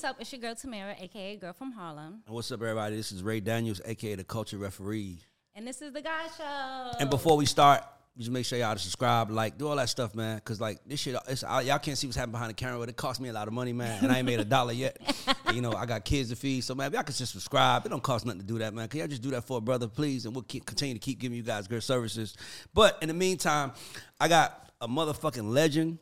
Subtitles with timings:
[0.00, 0.16] what's up?
[0.18, 2.22] It's your girl Tamira, aka Girl from Harlem.
[2.26, 2.96] And what's up, everybody?
[2.96, 5.18] This is Ray Daniels, aka the Culture Referee.
[5.54, 6.92] And this is the Guy Show.
[6.98, 7.84] And before we start,
[8.16, 10.40] just make sure y'all to subscribe, like, do all that stuff, man.
[10.40, 11.12] Cause like this shit,
[11.42, 13.52] y'all can't see what's happening behind the camera, but it cost me a lot of
[13.52, 14.02] money, man.
[14.02, 14.96] And I ain't made a dollar yet.
[15.46, 17.84] And, you know, I got kids to feed, so man, if y'all can just subscribe,
[17.84, 18.86] it don't cost nothing to do that, man.
[18.86, 20.24] Can y'all just do that for a brother, please?
[20.24, 22.36] And we'll keep, continue to keep giving you guys good services.
[22.72, 23.72] But in the meantime,
[24.20, 25.98] I got a motherfucking legend.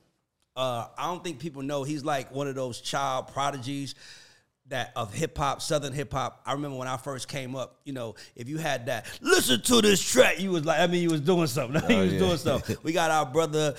[0.58, 3.94] Uh, I don't think people know he's like one of those child prodigies
[4.66, 6.42] that of hip hop, southern hip hop.
[6.44, 9.80] I remember when I first came up, you know, if you had that, listen to
[9.80, 11.80] this track, you was like, I mean, you was doing something.
[11.88, 12.18] you Oh, was yeah.
[12.18, 12.76] doing something.
[12.82, 13.74] We got our brother,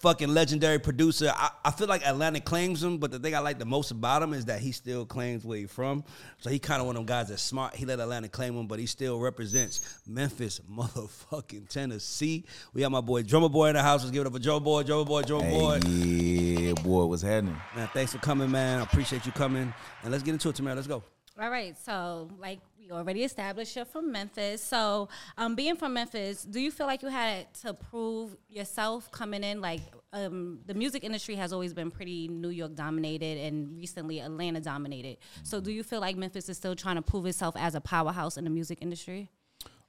[0.00, 1.32] fucking legendary producer.
[1.34, 4.22] I, I feel like Atlanta claims him, but the thing I like the most about
[4.22, 6.04] him is that he still claims where he's from.
[6.38, 7.76] So he kind of one of them guys that's smart.
[7.76, 12.44] He let Atlanta claim him, but he still represents Memphis, motherfucking Tennessee.
[12.72, 14.02] We have my boy Drumma Boy in the house.
[14.02, 15.80] Let's give it up for Joe Boy, Joe Boy, Joe Boy.
[15.84, 17.56] Hey, yeah, boy, what's happening?
[17.76, 18.80] Man, thanks for coming, man.
[18.80, 19.72] I appreciate you coming.
[20.02, 20.76] And let's get into it, Tamira.
[20.76, 21.02] Let's go.
[21.40, 22.60] All right, so like
[22.90, 24.62] we already established, you're from Memphis.
[24.62, 29.44] So, um, being from Memphis, do you feel like you had to prove yourself coming
[29.44, 29.60] in?
[29.60, 29.80] Like,
[30.12, 35.18] um, the music industry has always been pretty New York dominated, and recently Atlanta dominated.
[35.44, 38.36] So, do you feel like Memphis is still trying to prove itself as a powerhouse
[38.36, 39.30] in the music industry?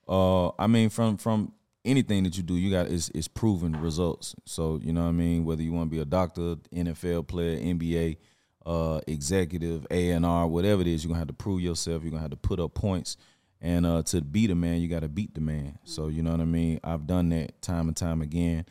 [0.07, 4.35] Uh, I mean, from from anything that you do, you got is is proven results.
[4.45, 5.45] So you know what I mean.
[5.45, 8.17] Whether you want to be a doctor, NFL player, NBA,
[8.65, 12.03] uh, executive, A and R, whatever it is, you're gonna have to prove yourself.
[12.03, 13.17] You're gonna have to put up points,
[13.61, 15.77] and uh, to beat a man, you got to beat the man.
[15.83, 16.79] So you know what I mean.
[16.83, 18.65] I've done that time and time again,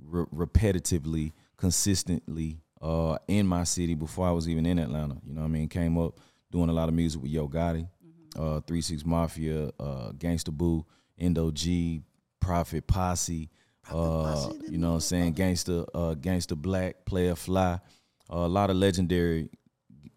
[0.00, 2.60] re- repetitively, consistently.
[2.82, 5.68] Uh, in my city before I was even in Atlanta, you know what I mean.
[5.68, 6.20] Came up
[6.52, 7.88] doing a lot of music with Yo Gotti,
[8.38, 10.84] uh, Three Six Mafia, uh, Gangsta Boo,
[11.16, 12.02] Indo G,
[12.38, 13.48] Prophet Posse,
[13.90, 17.80] uh, you know what I'm saying, Gangsta, uh, Gangsta Black, Playa Fly,
[18.32, 19.50] uh, a lot of legendary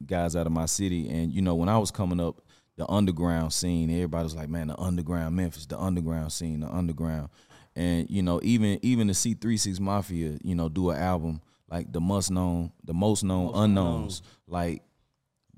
[0.05, 1.09] guys out of my city.
[1.09, 2.41] And you know, when I was coming up,
[2.77, 7.29] the underground scene, everybody was like, man, the underground Memphis, the underground scene, the underground.
[7.75, 11.41] And you know, even even to see Three Six Mafia, you know, do an album
[11.69, 14.81] like the most known, the most known unknowns, like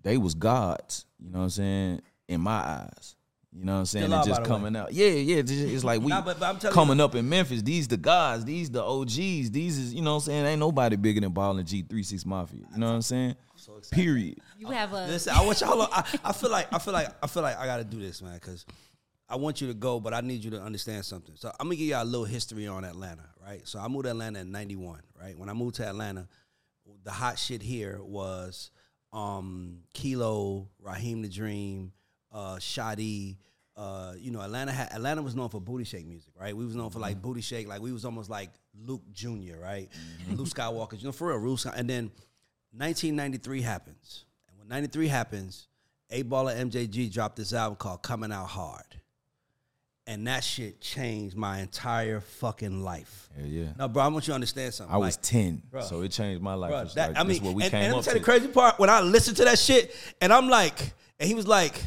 [0.02, 1.06] they was gods.
[1.20, 2.02] You know what I'm saying?
[2.28, 3.16] In my eyes.
[3.54, 4.06] You know what I'm saying?
[4.06, 4.58] Still And just by the way.
[4.60, 4.94] coming out.
[4.94, 5.38] Yeah, yeah.
[5.38, 7.62] It's, just- it's like we Nah, but- but I'm telling coming up in Memphis.
[7.62, 8.46] These the guys.
[8.46, 9.52] These the OGs.
[9.52, 10.46] These is you know what I'm saying.
[10.46, 12.62] Ain't nobody bigger than Ball and G Three Six Mafia.
[12.74, 13.36] You know what I'm saying?
[13.58, 14.40] So Period.
[14.58, 15.82] You have a Listen, I want y'all.
[15.84, 18.22] I, I feel like I feel like I feel like I got to do this,
[18.22, 18.66] man, because
[19.30, 21.36] I want you to go, but I need you to understand something.
[21.36, 23.68] So I'm gonna give y'all a little history on Atlanta, right?
[23.68, 25.38] So I moved to Atlanta in '91, right?
[25.38, 26.28] When I moved to Atlanta,
[27.04, 28.72] the hot shit here was
[29.14, 31.92] um, Kilo, Raheem the Dream,
[32.32, 33.38] uh, Shy D.
[33.78, 36.56] Uh, you know, Atlanta had, Atlanta was known for booty shake music, right?
[36.56, 38.50] We was known for like booty shake, like we was almost like
[38.86, 39.90] Luke Jr., right?
[40.30, 42.12] Luke Skywalker, you know, for real, Luke And then
[42.74, 45.68] 1993 happens, and when 93 happens,
[46.12, 48.84] 8Ball & MJG dropped this album called Coming Out Hard,
[50.06, 53.30] and that shit changed my entire fucking life.
[53.40, 53.68] Yeah, yeah.
[53.80, 54.94] No, bro, I want you to understand something.
[54.94, 55.84] I was ten, Bruh.
[55.84, 56.72] so it changed my life.
[56.72, 58.20] Bruh, that- like, I mean, what we and, came and up tell to.
[58.20, 61.36] you the crazy part when I listened to that shit, and I'm like, and he
[61.36, 61.82] was like,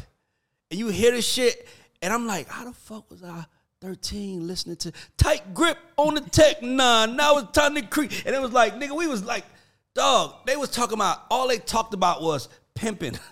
[0.69, 1.67] and you hear this shit,
[2.01, 3.45] and I'm like, how the fuck was I
[3.81, 7.15] 13 listening to Tight Grip on the Tech Nine?
[7.15, 9.45] Now it's time to creep, and it was like, nigga, we was like,
[9.93, 13.17] dog, they was talking about all they talked about was pimping.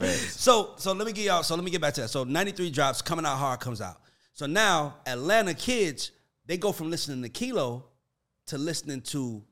[0.00, 1.42] So so let me get y'all.
[1.42, 2.08] So let me get back to that.
[2.08, 4.00] So 93 drops, coming out hard comes out.
[4.32, 6.12] So now Atlanta kids,
[6.46, 7.84] they go from listening to Kilo
[8.46, 9.42] to listening to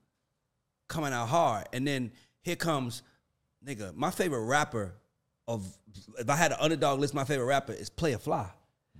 [0.88, 1.66] coming out hard.
[1.72, 2.12] And then
[2.42, 3.02] here comes,
[3.66, 4.94] nigga, my favorite rapper
[5.48, 5.64] of
[6.18, 8.48] if I had an underdog list, my favorite rapper is Playa Fly.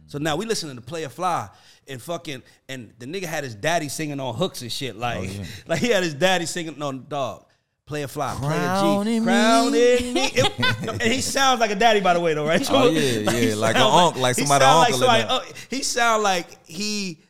[0.07, 1.49] So now we listening to Playa Fly
[1.89, 4.97] and fucking and the nigga had his daddy singing on hooks and shit.
[4.97, 5.31] Like,
[5.67, 7.45] like he had his daddy singing on dog.
[7.87, 10.13] Playa Fly, Player G, crown me.
[10.13, 10.21] me.
[10.35, 10.59] It-
[10.91, 12.67] and he sounds like a daddy, by the way, though, right?
[12.69, 15.31] Oh, yeah, yeah, like a sound unc- like somebody uncle in somebody- there.
[15.31, 15.41] uh,
[15.71, 17.21] he sound like he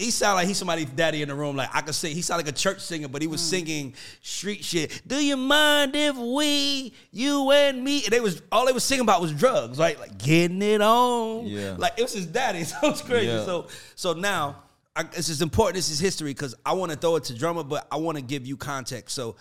[0.00, 1.56] he sound like he's somebody's daddy in the room.
[1.56, 3.44] Like I could say he sound like a church singer, but he was Mm.
[3.50, 5.02] singing street shit.
[5.06, 8.04] Do you mind if we, you and me?
[8.04, 9.98] And they was all they was singing about was drugs, right?
[9.98, 11.46] Like getting it on.
[11.46, 11.76] Yeah.
[11.78, 12.64] Like it was his daddy.
[12.64, 13.26] So it's crazy.
[13.28, 13.44] Yeah.
[13.44, 14.62] So so now
[14.96, 15.76] I, this is important.
[15.76, 18.22] This is history because I want to throw it to Drumma, but I want to
[18.22, 19.14] give you context.
[19.14, 19.36] So.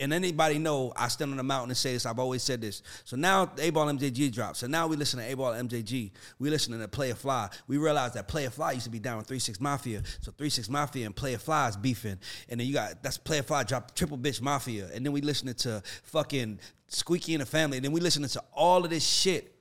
[0.00, 2.04] And anybody know I stand on the mountain and say this.
[2.04, 2.82] I've always said this.
[3.04, 4.58] So now 8Ball MJG drops.
[4.58, 6.10] So now we listen to 8Ball MJG.
[6.40, 7.48] We listening to Playa Fly.
[7.68, 10.02] We realize that Playa Fly used to be down with Three Six Mafia.
[10.20, 12.18] So Three Six Mafia and Playa Fly is beefing.
[12.48, 14.88] And then you got that's Playa Fly drop Triple Bitch Mafia.
[14.92, 16.58] And then we listening to fucking
[16.88, 17.76] Squeaky and the Family.
[17.76, 19.54] And then we listening to all of this shit.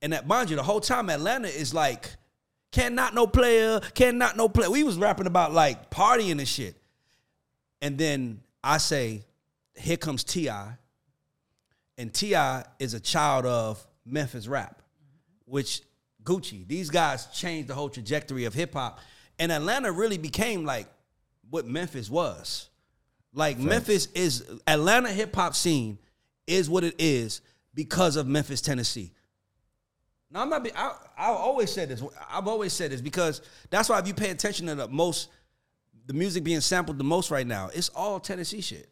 [0.00, 2.08] And that mind you, the whole time Atlanta is like,
[2.70, 4.70] cannot no player, cannot no player.
[4.70, 6.76] We was rapping about like partying and shit.
[7.80, 9.24] And then I say,
[9.76, 10.76] here comes T.I.
[11.98, 12.64] and T.I.
[12.78, 14.82] is a child of Memphis rap,
[15.44, 15.82] which
[16.24, 16.66] Gucci.
[16.66, 19.00] These guys changed the whole trajectory of hip hop,
[19.38, 20.86] and Atlanta really became like
[21.50, 22.68] what Memphis was.
[23.34, 25.98] Like Memphis is Atlanta hip hop scene
[26.46, 27.40] is what it is
[27.74, 29.12] because of Memphis, Tennessee.
[30.30, 30.64] Now I'm not.
[30.64, 32.02] Be, I I always said this.
[32.30, 35.28] I've always said this because that's why if you pay attention to the most,
[36.06, 38.88] the music being sampled the most right now, it's all Tennessee shit.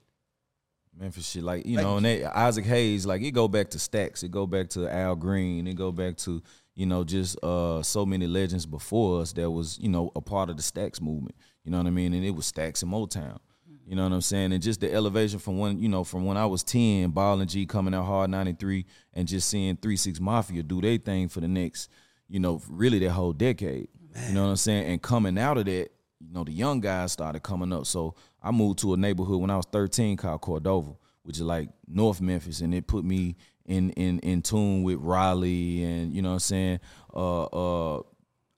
[0.99, 3.79] Memphis shit, like you Like- know, and they, Isaac Hayes, like it go back to
[3.79, 6.43] Stax, it go back to Al Green, it go back to
[6.75, 10.51] you know just uh so many legends before us that was you know a part
[10.51, 11.35] of the Stax movement.
[11.65, 12.13] You know what I mean?
[12.15, 13.39] And it was Stax and Motown.
[13.87, 14.53] You know what I'm saying?
[14.53, 17.49] And just the elevation from when you know from when I was ten, Ball and
[17.51, 18.85] G coming out hard '93,
[19.15, 21.89] and just seeing Three Six Mafia do their thing for the next,
[22.29, 23.89] you know, really that whole decade.
[24.29, 24.87] You know what I'm saying?
[24.87, 25.89] And coming out of that,
[26.21, 27.87] you know, the young guys started coming up.
[27.87, 30.93] So I moved to a neighborhood when I was 13 called Cordova,
[31.23, 35.85] which is like North Memphis, and it put me in in in tune with Raleigh,
[35.85, 36.81] and you know what I'm saying.
[37.15, 38.03] Uh, uh,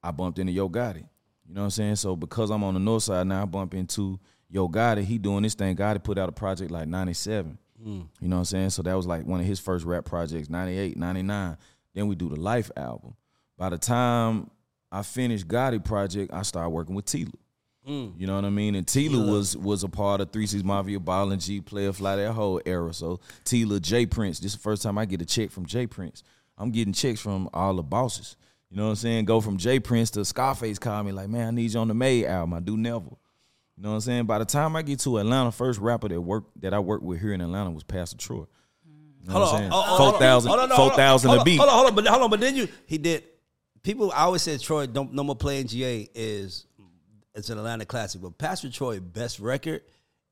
[0.03, 1.05] I bumped into Yo Gotti.
[1.47, 1.97] You know what I'm saying?
[1.97, 4.19] So because I'm on the north side now, I bump into
[4.49, 5.05] Yo Gotti.
[5.05, 5.77] He doing this thing.
[5.77, 7.59] Gotti put out a project like 97.
[8.21, 8.71] You know what I'm saying?
[8.71, 11.57] So that was like one of his first rap projects, 98, 99.
[11.95, 13.15] Then we do the Life album.
[13.59, 14.51] By the time
[14.91, 17.33] I finished Gotti project, I started working with Tela.
[17.89, 18.13] Mm.
[18.17, 18.77] You know what I mean?
[18.77, 22.17] And Tela was was a part of Three Six Mafia, Ball and G, Playa Fly,
[22.17, 22.95] that whole era.
[22.95, 25.87] So Tela, J Prince, this is the first time I get a check from J
[25.87, 26.23] Prince.
[26.57, 28.37] I'm getting checks from all the bosses.
[28.71, 29.25] You know what I'm saying?
[29.25, 31.95] Go from J Prince to Scarface call me like, man, I need you on the
[31.95, 32.55] May album.
[32.55, 33.11] I do never.
[33.77, 34.27] You know what I'm saying?
[34.27, 37.21] By the time I get to Atlanta, first rapper that work that I worked with
[37.21, 38.45] here in Atlanta was Pastor Troy.
[39.23, 39.71] You know what I'm saying?
[39.73, 40.21] Oh, oh, hold on.
[40.21, 40.89] 4,000 Hold on, hold on.
[40.97, 41.57] 4,000 Hold a beat.
[41.59, 43.25] Hold on, hold on, but hold on, but then you he did.
[43.83, 46.67] People, I always said Troy don't no more playing GA is
[47.35, 49.83] it's an Atlanta classic, but Pastor Troy best record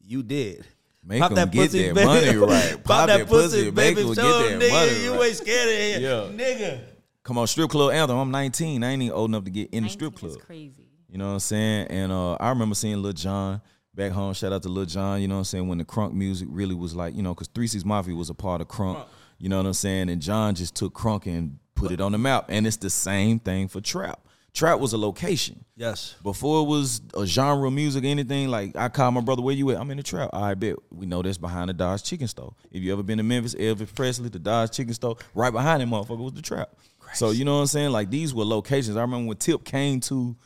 [0.01, 0.65] you did.
[1.03, 2.73] Make 'em get their money right.
[2.85, 4.01] Pop, Pop that that pussy, pussy, make baby.
[4.09, 5.27] 'em Show get them, their nigga, money you right.
[5.29, 6.45] ain't scared of here, Yeah.
[6.45, 6.81] nigga.
[7.23, 8.17] Come on, strip club anthem.
[8.19, 8.83] I'm 19.
[8.85, 10.39] I ain't even old enough to get in the strip club.
[10.41, 10.87] crazy.
[11.09, 11.87] You know what I'm saying?
[11.89, 13.61] And uh, I remember seeing Lil Jon
[13.95, 14.33] back home.
[14.35, 15.21] Shout out to Lil Jon.
[15.21, 15.69] You know what I'm saying?
[15.69, 18.35] When the crunk music really was like, you know, because Three Six Mafia was a
[18.35, 19.05] part of crunk.
[19.39, 20.09] You know what I'm saying?
[20.11, 22.47] And Jon just took crunk and put it on the map.
[22.49, 24.21] And it's the same thing for trap.
[24.53, 25.65] Trap was a location.
[25.77, 26.17] Yes.
[26.23, 29.71] Before it was a genre of music, anything like I call my brother, where you
[29.71, 29.79] at?
[29.81, 30.31] I'm in the trap.
[30.33, 32.55] I bet we know that's behind the Dodge Chicken Store.
[32.73, 35.89] If you ever been to Memphis, Elvis Presley, the Dodge Chicken Store, right behind that
[35.89, 36.71] motherfucker was the trap.
[37.15, 37.91] So you know what I'm saying?
[37.91, 38.97] Like these were locations.
[38.97, 40.37] I remember when Tip came to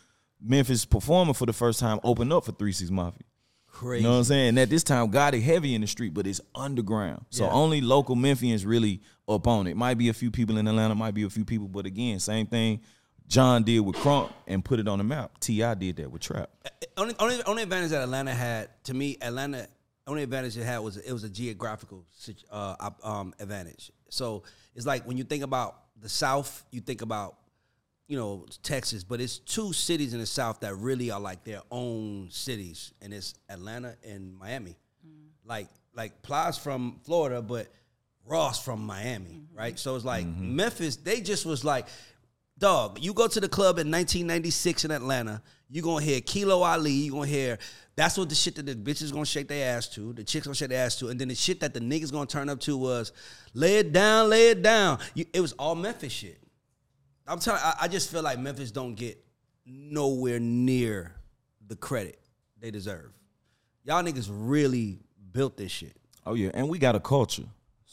[0.40, 3.22] Memphis performing for the first time, opened up for Three Six Mafia.
[3.68, 4.02] Crazy.
[4.02, 4.48] You know what I'm saying?
[4.50, 7.24] And at this time, Gotti heavy in the street, but it's underground.
[7.30, 7.50] So Yeah.
[7.50, 9.76] only local Memphians really up on it.
[9.76, 12.46] Might be a few people in Atlanta, might be a few people, but again, same
[12.46, 12.80] thing.
[13.26, 15.40] Jon did with crunk and put it on the map.
[15.40, 15.74] T.I.
[15.74, 16.50] did that with Trap.
[16.96, 19.66] only, only only advantage that Atlanta had to me, Atlanta
[20.06, 22.04] only advantage it had was it was a geographical
[22.50, 23.90] uh, um, advantage.
[24.10, 24.42] So
[24.74, 27.36] it's like when you think about the South, you think about
[28.06, 31.62] you know Texas, but it's two cities in the South that really are like their
[31.70, 34.76] own cities, and it's Atlanta and Miami.
[35.46, 37.68] Like like Plies from Florida, but
[38.26, 39.78] Ross from Miami, right?
[39.78, 40.96] So it's like Memphis.
[40.96, 41.86] They just was like,
[42.58, 42.98] dog.
[43.00, 46.92] You go to the club in 1996 in Atlanta, you gonna hear Kilo Ali.
[46.92, 47.58] You gonna hear
[47.96, 50.12] that's what the shit that the bitches gonna shake their ass to.
[50.12, 52.26] The chicks gonna shake their ass to, and then the shit that the niggas gonna
[52.26, 53.12] turn up to was
[53.54, 54.98] lay it down, lay it down.
[55.14, 56.38] You, it was all Memphis shit.
[57.26, 57.60] I'm telling.
[57.62, 59.18] I, I just feel like Memphis don't get
[59.66, 61.14] nowhere near
[61.66, 62.20] the credit
[62.60, 63.12] they deserve.
[63.84, 65.00] Y'all niggas really
[65.32, 65.96] built this shit.
[66.26, 67.44] Oh yeah, and we got a culture.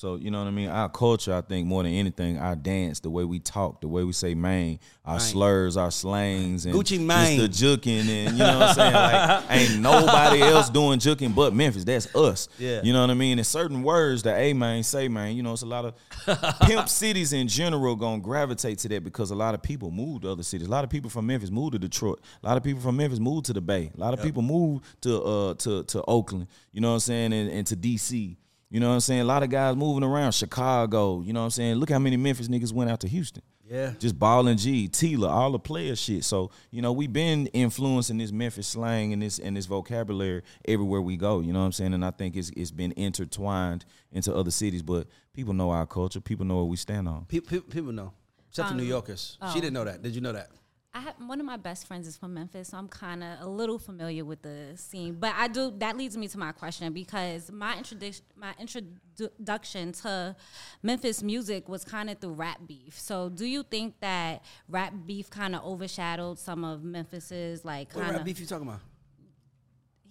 [0.01, 0.67] So you know what I mean.
[0.67, 4.03] Our culture, I think, more than anything, our dance, the way we talk, the way
[4.03, 7.39] we say "man," our slurs, our slangs, and Gucci just mane.
[7.39, 8.93] the juking, and you know what I'm saying.
[8.95, 11.83] Like, ain't nobody else doing juking but Memphis.
[11.83, 12.49] That's us.
[12.57, 12.81] Yeah.
[12.83, 13.37] You know what I mean.
[13.37, 15.35] And certain words that a man say, man.
[15.35, 19.29] You know, it's a lot of pimp cities in general gonna gravitate to that because
[19.29, 20.65] a lot of people move to other cities.
[20.65, 22.21] A lot of people from Memphis moved to Detroit.
[22.41, 23.91] A lot of people from Memphis moved to the Bay.
[23.95, 26.47] A lot of people moved to uh to to Oakland.
[26.71, 28.37] You know what I'm saying, and, and to DC.
[28.71, 29.19] You know what I'm saying?
[29.19, 31.19] A lot of guys moving around Chicago.
[31.19, 31.75] You know what I'm saying?
[31.75, 33.43] Look how many Memphis niggas went out to Houston.
[33.69, 33.91] Yeah.
[33.99, 36.23] Just Ball and G, Tela, all the player shit.
[36.23, 41.01] So, you know, we've been influencing this Memphis slang and this and this vocabulary everywhere
[41.01, 41.41] we go.
[41.41, 41.93] You know what I'm saying?
[41.93, 44.81] And I think it's it's been intertwined into other cities.
[44.81, 46.21] But people know our culture.
[46.21, 47.25] People know what we stand on.
[47.25, 48.13] People, people know,
[48.49, 49.37] except for New um, Yorkers.
[49.51, 49.61] She oh.
[49.61, 50.01] didn't know that.
[50.01, 50.49] Did you know that?
[50.93, 53.47] I have one of my best friends is from Memphis, so I'm kind of a
[53.47, 55.15] little familiar with the scene.
[55.19, 60.35] But I do that leads me to my question because my introduction my introduction to
[60.83, 62.99] Memphis music was kind of through rap beef.
[62.99, 68.01] So do you think that rap beef kind of overshadowed some of Memphis's like What
[68.01, 68.81] kind rap of beef you talking about?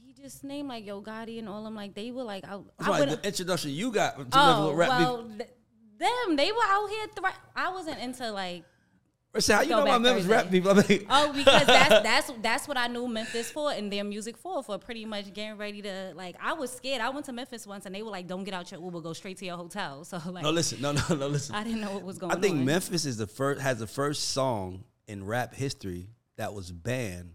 [0.02, 1.74] he just name like Yo Gotti and all them.
[1.74, 3.08] Like they were like, I, That's I would.
[3.10, 5.50] the introduction you got to Oh rap well, th-
[5.98, 7.06] them they were out here.
[7.54, 8.64] I wasn't into like.
[9.32, 9.40] People.
[9.42, 10.34] Say, how you know about back Memphis Thursday.
[10.36, 10.70] rap people?
[10.70, 14.36] I mean, Oh, because that's that's that's what I knew Memphis for and their music
[14.36, 16.36] for for pretty much getting ready to like.
[16.42, 17.00] I was scared.
[17.00, 19.12] I went to Memphis once and they were like, "Don't get out your Uber, go
[19.12, 21.54] straight to your hotel." So like, no, listen, no, no, no, listen.
[21.54, 22.36] I didn't know what was going on.
[22.36, 22.42] I on.
[22.42, 27.32] think Memphis is the first has the first song in rap history that was banned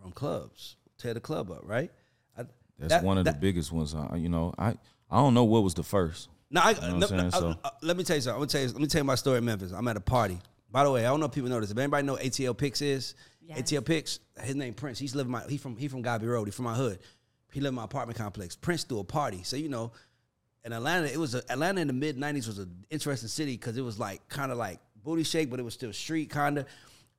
[0.00, 0.76] from clubs.
[0.98, 1.90] Tear the club up, right?
[2.36, 2.44] I,
[2.78, 3.94] That's that- one of that- the biggest ones.
[3.94, 4.74] I, you know, I
[5.10, 6.28] I don't know what was the first.
[6.50, 8.34] No, I, know no, no, So- uh, uh, let me tell you something.
[8.34, 8.68] I'm gonna tell you.
[8.68, 9.72] Let me tell you my story in Memphis.
[9.72, 10.38] I'm at a party.
[10.74, 11.70] By the way, I don't know if people know this.
[11.70, 13.14] If anybody know ATL Pix is
[13.46, 13.60] Yes.
[13.60, 14.98] ATL Pix, his name Prince.
[14.98, 15.42] He's living my.
[15.48, 16.46] He from he from Gobby Road.
[16.46, 16.98] He from my hood.
[17.52, 18.56] He lived in my apartment complex.
[18.56, 19.44] Prince threw a party.
[19.44, 19.92] So you know,
[20.64, 23.76] in Atlanta, it was a, Atlanta in the mid '90s was an interesting city because
[23.76, 26.66] it was like kind of like booty shake, but it was still street kind of.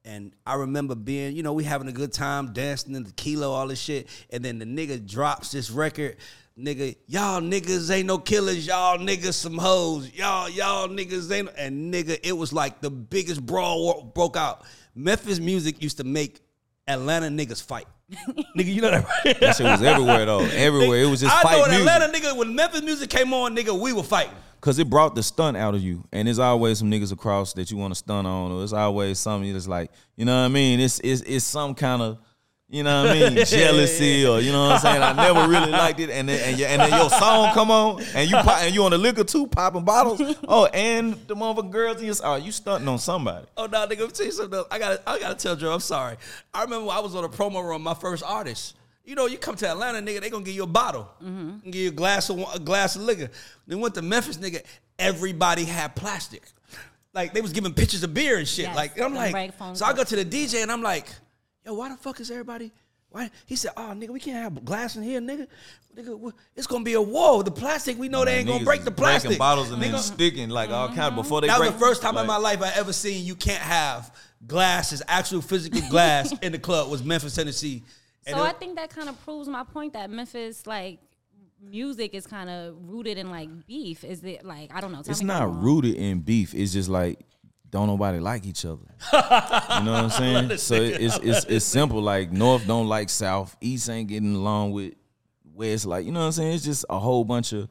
[0.03, 3.51] And I remember being, you know, we having a good time dancing in the kilo,
[3.51, 4.07] all this shit.
[4.29, 6.17] And then the nigga drops this record.
[6.57, 8.65] Nigga, y'all niggas ain't no killers.
[8.65, 10.09] Y'all niggas some hoes.
[10.13, 11.49] Y'all, y'all niggas ain't.
[11.57, 14.63] And nigga, it was like the biggest brawl wa- broke out.
[14.95, 16.39] Memphis music used to make
[16.87, 17.87] Atlanta niggas fight.
[18.57, 19.39] nigga, you know that right?
[19.41, 20.39] That shit was everywhere though.
[20.53, 21.03] Everywhere.
[21.03, 21.89] It was just I fight know in music.
[21.89, 24.31] Atlanta, nigga, when Memphis music came on, nigga, we were fighting.
[24.61, 27.69] Cause it brought the stunt out of you, and there's always some niggas across that
[27.69, 30.47] you want to stunt on, or it's always something that's like, you know what I
[30.47, 30.79] mean?
[30.79, 32.17] It's it's it's some kind of,
[32.67, 35.01] you know what I mean, jealousy, or you know what I'm saying?
[35.03, 38.01] I never really liked it, and then and, your- and then your song come on,
[38.15, 40.19] and you pop, and you on the liquor too, popping bottles.
[40.47, 43.45] Oh, and the motherfucking girls in your, oh, you stunting on somebody.
[43.55, 44.57] Oh no, nigga, let me tell you something.
[44.57, 44.67] else.
[44.71, 45.73] I gotta, I gotta tell Joe.
[45.73, 46.17] I'm sorry.
[46.53, 48.75] I remember I was on a promo run, my first artist.
[49.05, 51.63] You know, you come to Atlanta, nigga, they gonna give you a bottle, mm-hmm.
[51.63, 53.29] and give you a glass of a glass of liquor.
[53.67, 54.63] Then went to Memphis, nigga.
[54.97, 56.41] Everybody had plastic.
[57.13, 58.65] Like they was giving pictures of beer and shit.
[58.65, 61.07] Yes, like I'm them like, so I go to the DJ and I'm like,
[61.65, 62.71] yo, why the fuck is everybody?
[63.09, 63.31] Why?
[63.45, 65.47] He said, oh nigga, we can't have glass in here, nigga.
[65.95, 67.43] Nigga, it's gonna be a war.
[67.43, 69.39] The plastic, we know they ain't gonna break is the breaking plastic.
[69.39, 71.21] bottles and then Nigga, sticking like all kind of mm-hmm.
[71.21, 73.35] before they that was the first time like, in my life I ever seen you
[73.35, 74.13] can't have
[74.45, 77.83] glasses, actual physical glass in the club was Memphis, Tennessee.
[78.27, 80.99] And So it- I think that kind of proves my point that Memphis like
[81.61, 84.03] music is kind of rooted in like beef.
[84.03, 84.99] Is it like I don't know?
[84.99, 86.53] It's me if I'm not rooted in beef.
[86.53, 87.19] It's just like
[87.69, 88.83] don't nobody like each other.
[89.11, 90.57] you know what I'm saying?
[90.57, 92.01] So it- it's it's it's simple.
[92.01, 93.55] Like North don't like South.
[93.61, 94.93] East ain't getting along with
[95.53, 95.85] West.
[95.85, 96.53] Like you know what I'm saying?
[96.53, 97.69] It's just a whole bunch of.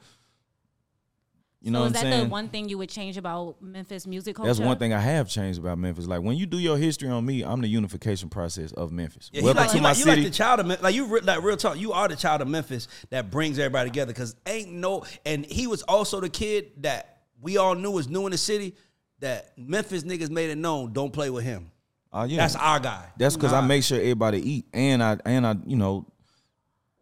[1.61, 2.25] You know so what is I'm that saying?
[2.25, 4.49] the one thing you would change about Memphis music culture?
[4.49, 6.07] That's one thing I have changed about Memphis.
[6.07, 9.31] Like when you do your history on me, I'm the unification process of Memphis.
[9.33, 10.23] Yeah, Welcome like, to you my like, you city.
[10.25, 10.85] like the child of Memphis.
[10.85, 11.79] Like you, re- like real talk.
[11.79, 14.13] You are the child of Memphis that brings everybody together.
[14.13, 18.27] Cause ain't no, and he was also the kid that we all knew was new
[18.27, 18.75] in the city.
[19.25, 20.93] That Memphis niggas made it known.
[20.93, 21.71] Don't play with him.
[22.13, 22.37] Uh, yeah.
[22.37, 23.07] That's our guy.
[23.17, 26.07] That's because I make sure everybody eat, and I and I, you know,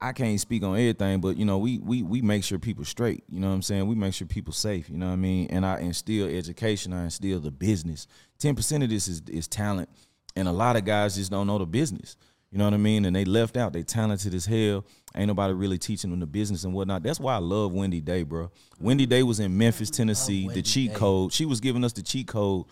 [0.00, 3.24] I can't speak on everything, but you know, we we we make sure people straight.
[3.28, 3.88] You know what I'm saying?
[3.88, 4.88] We make sure people safe.
[4.88, 5.48] You know what I mean?
[5.50, 6.92] And I instill education.
[6.92, 8.06] I instill the business.
[8.38, 9.88] Ten percent of this is is talent,
[10.36, 12.16] and a lot of guys just don't know the business.
[12.52, 13.06] You know what I mean?
[13.06, 13.72] And they left out.
[13.72, 14.84] They talented as hell.
[15.16, 17.02] Ain't nobody really teaching them the business and whatnot.
[17.02, 18.50] That's why I love Wendy Day, bro.
[18.78, 20.48] Wendy Day was in Memphis, Tennessee.
[20.48, 21.32] The cheat code.
[21.32, 22.66] She was giving us the cheat code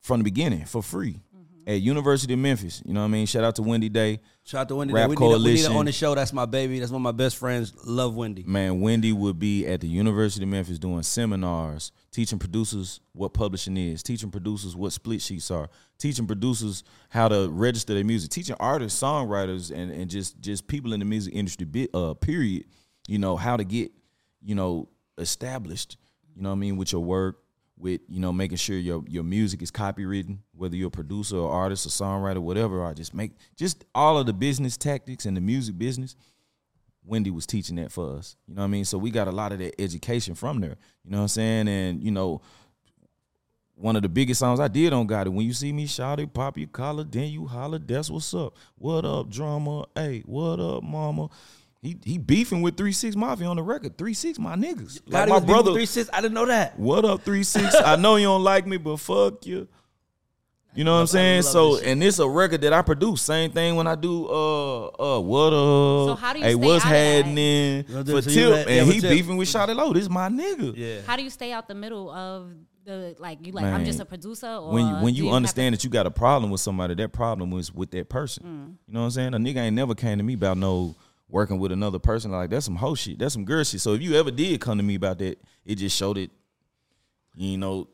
[0.00, 1.70] from the beginning for free mm-hmm.
[1.70, 2.82] at University of Memphis.
[2.84, 3.26] You know what I mean?
[3.26, 4.20] Shout out to Wendy Day.
[4.42, 4.92] Shout out to Wendy.
[4.92, 5.76] Rap we, her, we need her Coalition.
[5.76, 6.16] on the show.
[6.16, 6.80] That's my baby.
[6.80, 7.72] That's one of my best friends.
[7.86, 8.42] Love Wendy.
[8.42, 13.76] Man, Wendy would be at the University of Memphis doing seminars, teaching producers what publishing
[13.76, 15.68] is, teaching producers what split sheets are,
[15.98, 20.92] teaching producers how to register their music, teaching artists, songwriters, and, and just just people
[20.92, 22.66] in the music industry, uh, period,
[23.08, 23.90] you know, how to get,
[24.40, 25.96] you know, established,
[26.36, 27.40] you know I mean, with your work,
[27.76, 31.50] with, you know, making sure your your music is copywritten, whether you're a producer or
[31.50, 35.40] artist or songwriter, whatever, or just make just all of the business tactics and the
[35.40, 36.14] music business.
[37.04, 38.36] Wendy was teaching that for us.
[38.46, 38.84] You know what I mean?
[38.84, 40.76] So we got a lot of that education from there.
[41.04, 41.68] You know what I'm saying?
[41.68, 42.40] And you know,
[43.74, 45.28] one of the biggest songs I did on Gotti.
[45.28, 48.56] When you see me shout it, pop your collar, then you holler, that's what's up.
[48.76, 49.86] What up, drama?
[49.94, 51.28] Hey, what up, mama?
[51.82, 53.98] He he beefing with Three Six Mafia on the record.
[53.98, 55.02] Three Six, my niggas.
[55.06, 55.72] Like my was beefing with brother.
[55.72, 56.08] Three Six.
[56.12, 56.78] I didn't know that.
[56.78, 57.74] What up, three six?
[57.74, 59.68] I know you don't like me, but fuck you.
[60.74, 61.42] You know what I'm saying?
[61.42, 63.22] So, and it's a record that I produce.
[63.22, 66.08] Same thing when I do uh uh what up?
[66.08, 67.24] So how do you hey, stay what's out of that?
[67.24, 68.50] happening for so you Tip?
[68.50, 69.10] let- yeah, and for he Tip.
[69.10, 69.92] beefing with Shawty Lo.
[69.92, 70.74] This is my nigga.
[70.76, 71.02] Yeah.
[71.06, 72.50] How do you stay out the middle of
[72.84, 75.26] the like you like I'm Man, just a producer or when you, when do you
[75.26, 78.42] have understand that you got a problem with somebody, that problem was with that person.
[78.44, 78.76] Mm.
[78.86, 79.34] You know what I'm saying?
[79.34, 80.94] A nigga ain't never came to me about no
[81.28, 82.30] working with another person.
[82.30, 83.18] Like that's some hoe shit.
[83.18, 83.80] That's some girl shit.
[83.80, 86.30] So if you ever did come to me about that, it just showed it.
[87.36, 87.88] You know,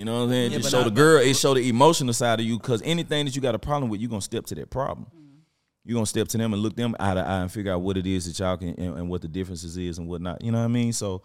[0.00, 0.52] you know what I'm saying?
[0.52, 1.20] Yeah, just show the girl.
[1.20, 2.58] It show the emotional side of you.
[2.58, 5.06] Cause anything that you got a problem with, you're gonna step to that problem.
[5.84, 7.98] You're gonna step to them and look them eye to eye and figure out what
[7.98, 10.42] it is that y'all can and, and what the differences is and whatnot.
[10.42, 10.94] You know what I mean?
[10.94, 11.20] So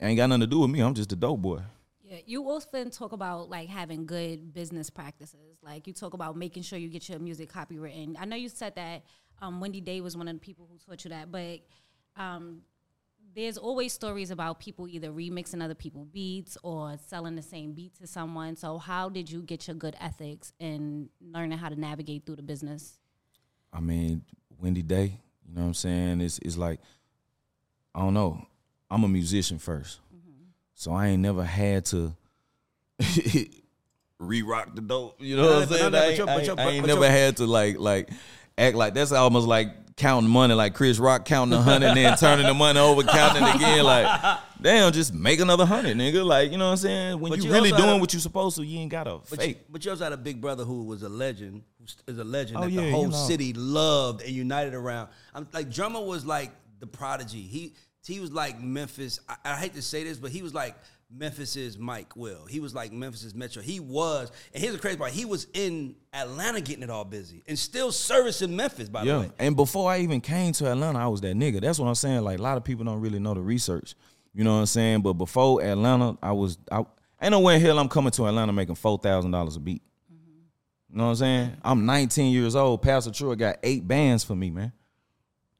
[0.00, 0.78] ain't got nothing to do with me.
[0.78, 1.62] I'm just a dope boy.
[2.04, 5.58] Yeah, you often talk about like having good business practices.
[5.60, 8.14] Like you talk about making sure you get your music copywritten.
[8.16, 9.02] I know you said that
[9.42, 11.62] um, Wendy Day was one of the people who taught you that, but
[12.16, 12.60] um,
[13.34, 17.94] there's always stories about people either remixing other people's beats or selling the same beat
[17.96, 18.54] to someone.
[18.56, 22.42] So how did you get your good ethics and learning how to navigate through the
[22.42, 22.98] business?
[23.72, 24.22] I mean,
[24.60, 26.20] Wendy Day, you know what I'm saying?
[26.20, 26.80] It's it's like
[27.94, 28.46] I don't know.
[28.90, 30.44] I'm a musician 1st mm-hmm.
[30.74, 32.14] So I ain't never had to
[34.18, 35.20] re-rock the dope.
[35.20, 35.94] You know No, what I'm saying?
[35.94, 38.10] I ain't, your- I but ain't- your- I ain't but never had to like like
[38.56, 42.16] act like that's almost like counting money like Chris Rock counting a hundred and then
[42.18, 43.84] turning the money over, counting it again.
[43.84, 46.24] Like, damn, just make another hundred, nigga.
[46.24, 47.20] Like, you know what I'm saying?
[47.20, 49.38] When But you, you really doing had- what you supposed to, you ain't gotta But
[49.40, 49.48] fake.
[49.58, 52.18] you, but you also had a big brother who was a legend, who st- is
[52.18, 53.16] a legend Oh, that yeah, the you whole know.
[53.26, 55.10] city loved and united around.
[55.34, 57.42] I'm like Drumma was like the prodigy.
[57.42, 57.74] He
[58.06, 59.20] he was like Memphis.
[59.28, 60.74] I, I hate to say this, but he was like
[61.10, 62.46] Memphis's Mike Will.
[62.46, 63.62] He was like Memphis's Metro.
[63.62, 65.12] He was, and here's the crazy part.
[65.12, 68.88] He was in Atlanta getting it all busy and still servicing Memphis.
[68.88, 71.60] By the way, and before I even came to Atlanta, I was that nigga.
[71.60, 72.22] That's what I'm saying.
[72.22, 73.94] Like a lot of people don't really know the research.
[74.32, 75.02] You know what I'm saying?
[75.02, 76.84] But before Atlanta, I was I
[77.22, 79.82] ain't no way in hell I'm coming to Atlanta making four thousand dollars a beat.
[80.90, 81.56] You know what I'm saying?
[81.64, 82.80] I'm 19 years old.
[82.80, 84.72] Pastor Troy got eight bands for me, man.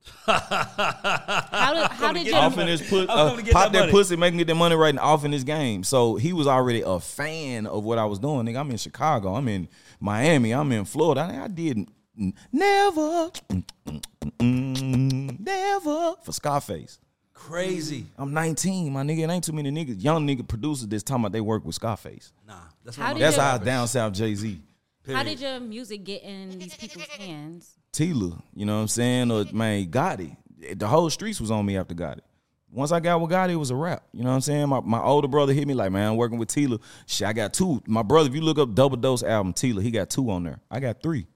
[0.27, 3.53] How did, how did get your Off in his put, I'm uh, coming to get
[3.55, 3.93] pop that that money.
[3.93, 5.85] pussy, making get that money right off in his game.
[5.85, 8.47] So he was already a fan of what I was doing.
[8.47, 9.35] Nigga, I'm in Chicago.
[9.35, 9.69] I'm in
[10.01, 10.53] Miami.
[10.53, 11.21] I'm in Florida.
[11.23, 11.87] I, I did
[12.53, 14.03] never, mm, mm,
[14.39, 16.99] mm, never for Scarface.
[17.33, 18.07] crazy.
[18.17, 19.21] I'm 19, my nigga.
[19.25, 22.33] It ain't too many niggas, young nigga producers that's talking about they work with Scarface.
[22.47, 24.61] Nah, that's How That's you- how down south Jay Z.
[25.13, 27.71] how did your music get in these people's hands?
[27.93, 29.31] Tela, you know what I'm saying?
[29.31, 30.37] Or man, Gotti.
[30.75, 32.21] The whole streets was on me after Gotti.
[32.71, 34.03] Once I got with Gotti, it was a wrap.
[34.13, 34.69] You know what I'm saying?
[34.69, 36.79] My, my older brother hit me like, man, I'm working with Tela.
[37.07, 37.81] Shit, I got two.
[37.87, 40.59] My brother, if you look up Double Dose album, Tela, he got two on there.
[40.71, 41.27] I got three.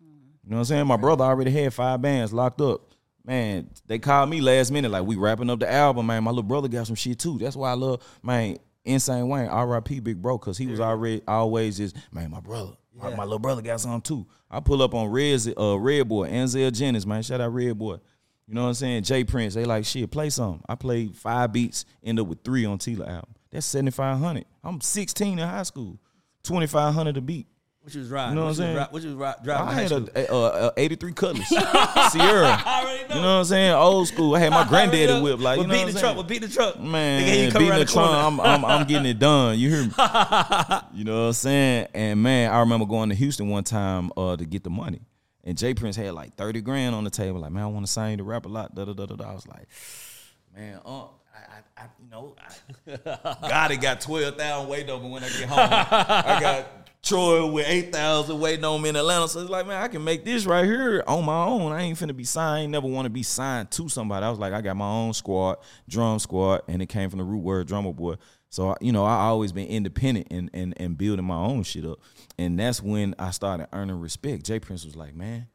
[0.00, 0.86] You know what I'm saying?
[0.86, 2.94] My brother already had five bands locked up.
[3.24, 6.22] Man, they called me last minute, like, we wrapping up the album, man.
[6.22, 7.36] My little brother got some shit too.
[7.38, 11.78] That's why I love, man, Insane Wayne, RIP Big Bro, because he was already always
[11.78, 12.74] just, man, my brother.
[12.94, 14.26] My, my little brother got something too.
[14.48, 17.22] I pull up on Red, uh, Red Boy, Anzel Jennings, man.
[17.22, 17.96] Shout out Red Boy.
[18.48, 19.02] You know what I'm saying?
[19.02, 20.62] J Prince, they like, shit, play something.
[20.68, 23.34] I played five beats, end up with three on Tela album.
[23.50, 24.44] That's 7,500.
[24.62, 25.98] I'm 16 in high school.
[26.44, 27.46] 2,500 a beat.
[27.88, 28.30] You was riding?
[28.30, 28.76] You know what I'm saying?
[28.76, 29.68] ri- was ri- driving?
[29.68, 30.08] I had school?
[30.16, 31.48] a, a, a 83 Cutlass,
[32.12, 32.60] Sierra.
[33.08, 33.72] You know what I'm saying?
[33.74, 34.34] Old school.
[34.34, 35.38] I had my granddaddy whip.
[35.38, 36.02] Like, you We'll know beat what the I'm truck.
[36.02, 36.16] saying?
[36.16, 36.80] We'll beat the truck.
[36.80, 38.10] Man, Nigga, he come beating the the trunk.
[38.12, 39.56] I'm, I'm, I'm getting it done.
[39.58, 39.92] You hear me?
[40.94, 41.86] you know what I'm saying?
[41.94, 45.00] And man, I remember going to Houston one time uh, to get the money.
[45.46, 47.40] And J Prince had like 30 grand on the table.
[47.40, 48.74] Like, man, I want to sign you to rap a lot.
[48.74, 49.30] Da, da, da, da, da.
[49.30, 49.68] I was like,
[50.54, 51.38] man, uh, I,
[51.78, 55.48] I, I you know, I, God, it got 12,000 waiting on me when I get
[55.48, 55.58] home.
[55.60, 59.28] I got Troy with 8,000 waiting on me in Atlanta.
[59.28, 61.70] So it's like, man, I can make this right here on my own.
[61.70, 62.72] I ain't finna be signed.
[62.72, 64.26] Never want to be signed to somebody.
[64.26, 67.24] I was like, I got my own squad, drum squad, and it came from the
[67.24, 68.16] root word Drumma Boy.
[68.56, 71.98] So, you know, I always been independent and, and, and building my own shit up.
[72.38, 74.46] And that's when I started earning respect.
[74.46, 75.46] J Prince was like, man,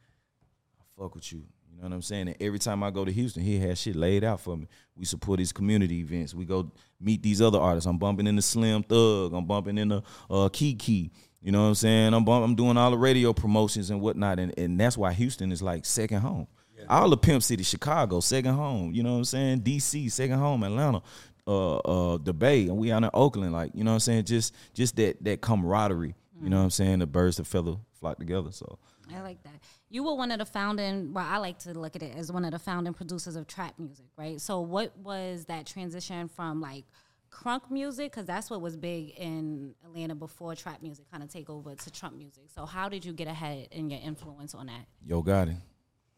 [0.79, 1.39] I fuck with you.
[1.39, 2.27] You know what I'm saying?
[2.27, 4.67] And every time I go to Houston, he has shit laid out for me.
[4.95, 6.35] We support his community events.
[6.35, 7.87] We go meet these other artists.
[7.87, 9.33] I'm bumping in the Slim Thug.
[9.33, 11.11] I'm bumping in the uh, Kiki.
[11.41, 12.13] You know what I'm saying?
[12.13, 15.51] I'm bump, I'm doing all the radio promotions and whatnot, and, and that's why Houston
[15.51, 16.45] is like second home.
[16.89, 18.93] All the Pimp City, Chicago, second home.
[18.93, 19.61] You know what I'm saying?
[19.61, 20.63] DC, second home.
[20.63, 21.01] Atlanta,
[21.47, 23.53] uh, uh, the Bay, and we out in Oakland.
[23.53, 24.25] Like you know what I'm saying?
[24.25, 26.15] Just just that that camaraderie.
[26.43, 26.99] You know what I'm saying?
[26.99, 28.51] The birds of feather flock together.
[28.51, 28.79] So
[29.15, 29.61] I like that.
[29.89, 32.45] You were one of the founding, well, I like to look at it as one
[32.45, 34.39] of the founding producers of trap music, right?
[34.39, 36.85] So, what was that transition from like
[37.31, 38.11] crunk music?
[38.11, 41.91] Because that's what was big in Atlanta before trap music kind of take over to
[41.91, 42.43] trap music.
[42.47, 44.85] So, how did you get ahead in your influence on that?
[45.05, 45.57] Yo Gotti.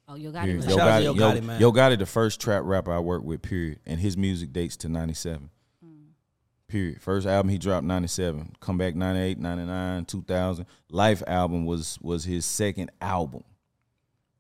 [0.07, 0.63] Oh, you got Period.
[0.63, 0.69] it.
[0.69, 1.61] Yo Shout out to Gotti, Yo Yo, Gotti, man.
[1.61, 3.79] Yo Gotti, the first trap rapper I worked with, period.
[3.85, 5.49] And his music dates to 97.
[5.85, 5.89] Mm.
[6.67, 7.01] Period.
[7.01, 8.55] First album he dropped 97.
[8.59, 10.65] Come back 98, 99, 2000.
[10.89, 13.43] Life album was was his second album.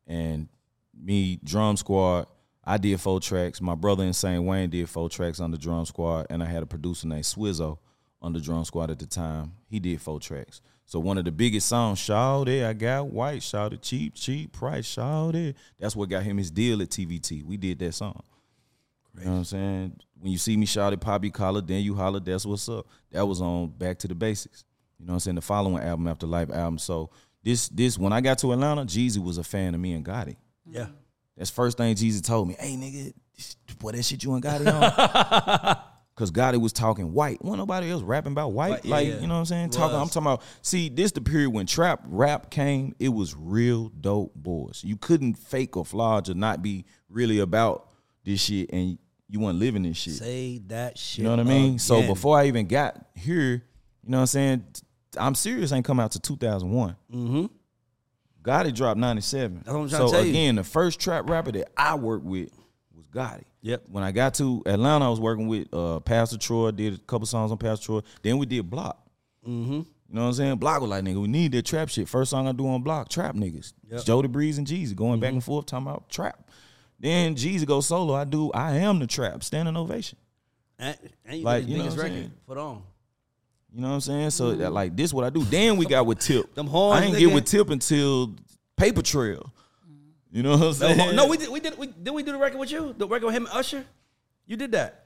[0.05, 0.49] And
[0.93, 2.27] me, Drum Squad,
[2.63, 3.61] I did four tracks.
[3.61, 6.27] My brother Insane Wayne did four tracks on the Drum Squad.
[6.29, 7.77] And I had a producer named Swizzo
[8.21, 9.53] on the Drum Squad at the time.
[9.69, 10.61] He did four tracks.
[10.85, 14.51] So one of the biggest songs, Shout It, I got white, shout it, cheap, cheap
[14.51, 15.55] price, shout it.
[15.79, 17.43] That's what got him his deal at TVT.
[17.43, 18.21] We did that song.
[19.17, 19.99] You know what I'm saying?
[20.19, 22.87] When you see me shout it, Poppy collar, then you holler, that's what's up.
[23.11, 24.65] That was on Back to the Basics.
[24.99, 25.35] You know what I'm saying?
[25.35, 26.77] The following album after Life album.
[26.77, 27.09] So
[27.43, 30.37] this this when I got to Atlanta, Jeezy was a fan of me and Gotti.
[30.65, 30.87] Yeah.
[31.37, 32.55] That's first thing Jeezy told me.
[32.57, 33.13] Hey nigga,
[33.79, 35.77] boy, that shit you and Gotti on.
[36.15, 37.43] Cause Gotti was talking white.
[37.43, 38.85] Wasn't nobody else rapping about white.
[38.85, 39.19] Yeah, like, yeah.
[39.19, 39.69] you know what I'm saying?
[39.71, 43.89] Talking, I'm talking about see, this the period when trap rap came, it was real
[43.89, 44.83] dope boys.
[44.83, 47.89] You couldn't fake or flodge or not be really about
[48.23, 50.13] this shit and you weren't living this shit.
[50.13, 51.19] Say that shit.
[51.19, 51.79] You know what I mean?
[51.79, 53.61] So before I even got here, you
[54.03, 54.65] know what I'm saying?
[55.17, 56.95] I'm serious ain't come out to 2001.
[57.11, 57.49] Mhm.
[58.43, 59.57] Gotti dropped 97.
[59.57, 60.29] That's what I'm trying so to tell you.
[60.29, 62.51] again, the first trap rapper that I worked with
[63.13, 63.43] Gotti.
[63.61, 63.83] Yep.
[63.89, 67.25] When I got to Atlanta, I was working with uh, Pastor Troy, did a couple
[67.27, 67.99] songs on Pastor Troy.
[68.21, 68.99] Then we did Block.
[69.47, 69.71] Mm-hmm.
[69.73, 70.55] You know what I'm saying?
[70.57, 72.07] Block was like, nigga, we need that trap shit.
[72.07, 73.73] First song I do on Block, trap niggas.
[73.89, 73.99] Yep.
[73.99, 74.05] Mm-hmm.
[74.05, 76.49] Jody Breeze and Jeezy going back and forth talking about trap.
[76.99, 78.13] Then Jeezy goes solo.
[78.13, 80.17] I do I am the trap, standing ovation.
[80.79, 82.33] And, and you Like, you know what I'm record saying?
[82.47, 82.83] put on.
[83.73, 84.29] You know what I'm saying?
[84.29, 85.43] So that, like this what I do.
[85.43, 86.53] Then we got with Tip.
[86.53, 88.35] Them horns, I ain't get with Tip until
[88.77, 89.51] Paper Trail.
[90.33, 91.15] You know what I'm No, saying?
[91.15, 91.49] no, we did.
[91.49, 91.77] We did.
[91.77, 92.09] We did.
[92.11, 92.93] We do the record with you.
[92.97, 93.85] The record with him and Usher.
[94.47, 95.05] You did that.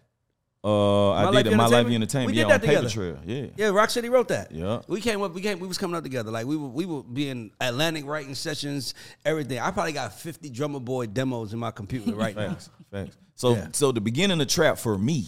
[0.64, 1.56] Uh, I My did Life it.
[1.58, 2.32] My Life Entertainment?
[2.32, 2.90] We yeah, did that on Paper together.
[2.90, 3.20] Trail.
[3.26, 3.46] Yeah.
[3.58, 4.52] Yeah, Rock City wrote that.
[4.52, 4.82] Yeah.
[4.88, 5.34] We came up.
[5.34, 5.60] We came.
[5.60, 6.32] We was coming up together.
[6.32, 6.70] Like we were.
[6.70, 8.94] We were being Atlantic writing sessions.
[9.26, 9.60] Everything.
[9.60, 12.50] I probably got fifty Drumma Boy demos in my computer right now.
[12.52, 12.70] Facts.
[12.90, 13.18] Facts.
[13.36, 13.68] So Yeah.
[13.74, 15.28] so the beginning of trap for me,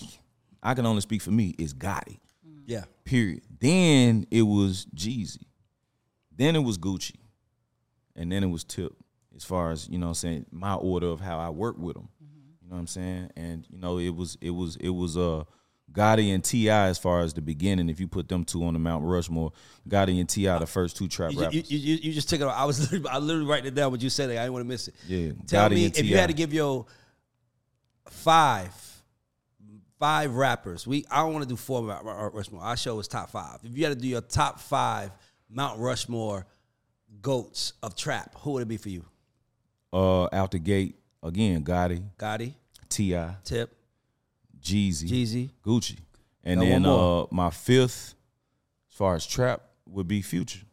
[0.64, 2.20] I can only speak for me, is Gotti.
[2.66, 2.86] Yeah.
[3.04, 3.42] Period.
[3.60, 5.44] Then it was Jeezy.
[6.36, 7.16] Then it was Gucci.
[8.16, 8.94] And then it was Tip.
[9.39, 12.10] As far as, you know I'm saying, my order of how I work with them.
[12.62, 13.32] You know what I'm saying?
[13.38, 15.45] And you know, it was it was it was uh
[15.93, 16.88] Gotti and T.I.
[16.88, 17.88] as far as the beginning.
[17.88, 19.54] If you put them two on the Mount Rushmore,
[19.88, 20.60] Gotti and T.I.
[20.60, 21.71] the first two trap You, rappers.
[21.71, 22.43] you, you, you just took it.
[22.43, 23.91] I was literally, I literally writing it down.
[23.91, 24.28] What you said.
[24.28, 24.95] Like, I didn't want to miss it.
[25.08, 26.86] Yeah, Tell Gotti me and if you had to give your
[28.10, 28.73] five,
[29.99, 30.86] five rappers.
[30.86, 32.62] We I don't want to do four Mount Rushmore.
[32.62, 33.60] Our show is top five.
[33.63, 35.12] If you had to do your top five
[35.49, 36.45] Mount Rushmore
[37.21, 39.06] goats of trap, who would it be for you?
[39.91, 42.54] Uh out the gate, again, Gotti, Gotti,
[42.89, 43.75] T.I., Tip,
[44.62, 45.49] Jeezy, Jeezy.
[45.65, 45.97] Gucci.
[46.43, 48.15] And Got then uh my fifth,
[48.89, 50.65] as far as trap, would be Future.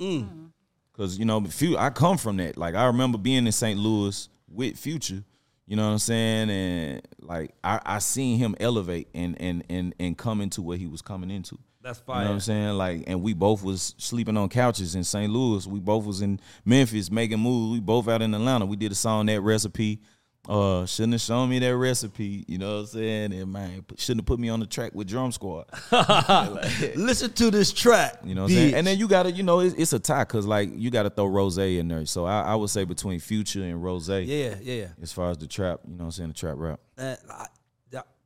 [0.00, 0.50] Mm.
[0.92, 1.44] Cause you know,
[1.78, 2.56] I come from that.
[2.56, 3.78] Like I remember being in St.
[3.78, 5.24] Louis with Future.
[5.66, 6.50] You know what I'm saying?
[6.50, 10.86] And like I, I seen him elevate and and and and come into what he
[10.86, 11.58] was coming into.
[11.82, 12.18] That's fine.
[12.18, 12.68] You know what I'm saying?
[12.74, 15.30] Like, and we both was sleeping on couches in St.
[15.30, 15.66] Louis.
[15.66, 17.72] We both was in Memphis making moves.
[17.72, 18.66] We both out in Atlanta.
[18.66, 20.00] We did a song that recipe.
[20.48, 22.44] Uh, shouldn't have shown me that recipe.
[22.48, 23.32] You know what I'm saying?
[23.32, 25.66] And man, shouldn't have put me on the track with Drum Squad.
[26.96, 28.18] Listen to this track.
[28.24, 28.74] You know what I'm saying?
[28.74, 31.26] And then you gotta, you know, it's, it's a tie because like you gotta throw
[31.26, 32.06] Ross in there.
[32.06, 35.46] So I, I would say between Future and Ross, yeah, yeah, as far as the
[35.46, 36.80] trap, you know what I'm saying, the trap rap.
[36.98, 37.46] Uh, I,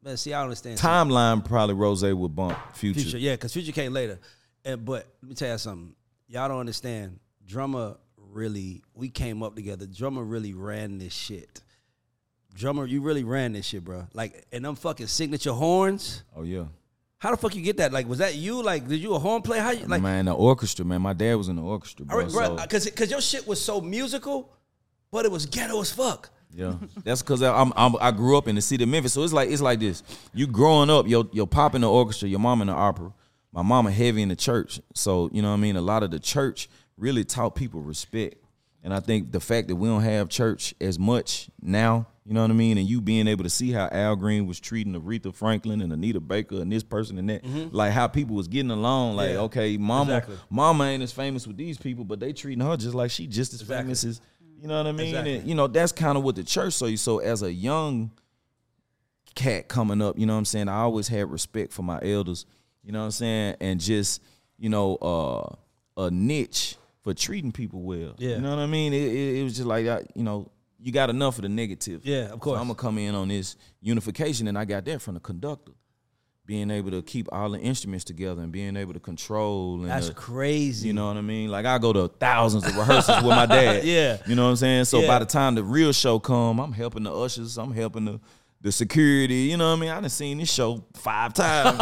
[0.07, 0.79] man, see, I understand.
[0.79, 3.01] Timeline probably Ross would bump Future.
[3.01, 4.19] Future, yeah, because Future came later.
[4.65, 5.95] And but let me tell you something.
[6.29, 7.19] Y'all don't understand.
[7.47, 9.87] Drumma really, we came up together.
[9.87, 11.63] Drumma really ran this shit.
[12.55, 14.07] Drumma, you really ran this shit, bro.
[14.15, 16.23] Like, and them fucking signature horns.
[16.35, 16.65] Oh yeah.
[17.19, 17.93] How the fuck you get that?
[17.93, 18.63] Like, was that you?
[18.63, 19.61] Like, did you a horn player?
[19.61, 20.03] How you like?
[20.03, 21.03] man, the orchestra, man.
[21.03, 22.25] My dad was in the orchestra, all bro.
[22.25, 24.53] right, bro, so- uh, because because your shit was so musical,
[25.11, 26.31] but it was ghetto as fuck.
[26.55, 29.33] Yeah, that's because I'm, I'm I grew up in the city of Memphis, so it's
[29.33, 30.03] like it's like this.
[30.33, 33.13] You growing up, your your pop in the orchestra, your mom in the opera,
[33.53, 34.81] my mama heavy in the church.
[34.95, 35.77] So you know what I mean.
[35.77, 38.37] A lot of the church really taught people respect,
[38.83, 42.41] and I think the fact that we don't have church as much now, you know
[42.41, 45.35] what I mean, and you being able to see how Al Green was treating Aretha
[45.35, 49.17] Franklin and Anita Baker and this person and that, like how people was getting along.
[49.17, 49.35] Like Mm-hmm.
[49.37, 49.41] Yeah.
[49.43, 50.37] okay, mama, Exactly.
[50.49, 53.53] mama ain't as famous with these people, but they treating her just like she just
[53.53, 53.85] as Exactly.
[53.85, 54.21] famous as.
[54.61, 55.09] You know what I mean?
[55.09, 55.37] Exactly.
[55.37, 56.97] And, you know, that's kind of what the church saw you.
[56.97, 58.11] So as a young
[59.35, 60.69] cat coming up, you know what I'm saying?
[60.69, 62.47] I always had respect for my elders,
[62.83, 63.57] you know what I'm saying?
[63.61, 64.23] And just,
[64.59, 68.15] you know, uh, a niche for treating people well.
[68.19, 68.37] Yeah.
[68.37, 68.93] You know what I mean?
[68.93, 72.05] It, it, it was just like, I, you know, you got enough of the negative.
[72.05, 72.57] Yeah, of course.
[72.57, 75.21] So I'm going to come in on this unification, and I got that from the
[75.21, 75.73] conductor.
[76.47, 80.11] Being able to keep all the instruments together and being able to control and That's
[80.11, 80.87] uh, crazy.
[80.87, 81.51] you know what I mean?
[81.51, 83.83] Like I go to thousands of rehearsals with my dad.
[83.85, 84.19] Yeah.
[84.29, 84.85] You know what I'm saying?
[84.85, 85.09] So Yeah.
[85.09, 88.21] by the time the real show come, I'm helping the ushers, I'm helping the
[88.63, 89.91] the security, you know what I mean?
[89.91, 91.79] I done seen this show five times.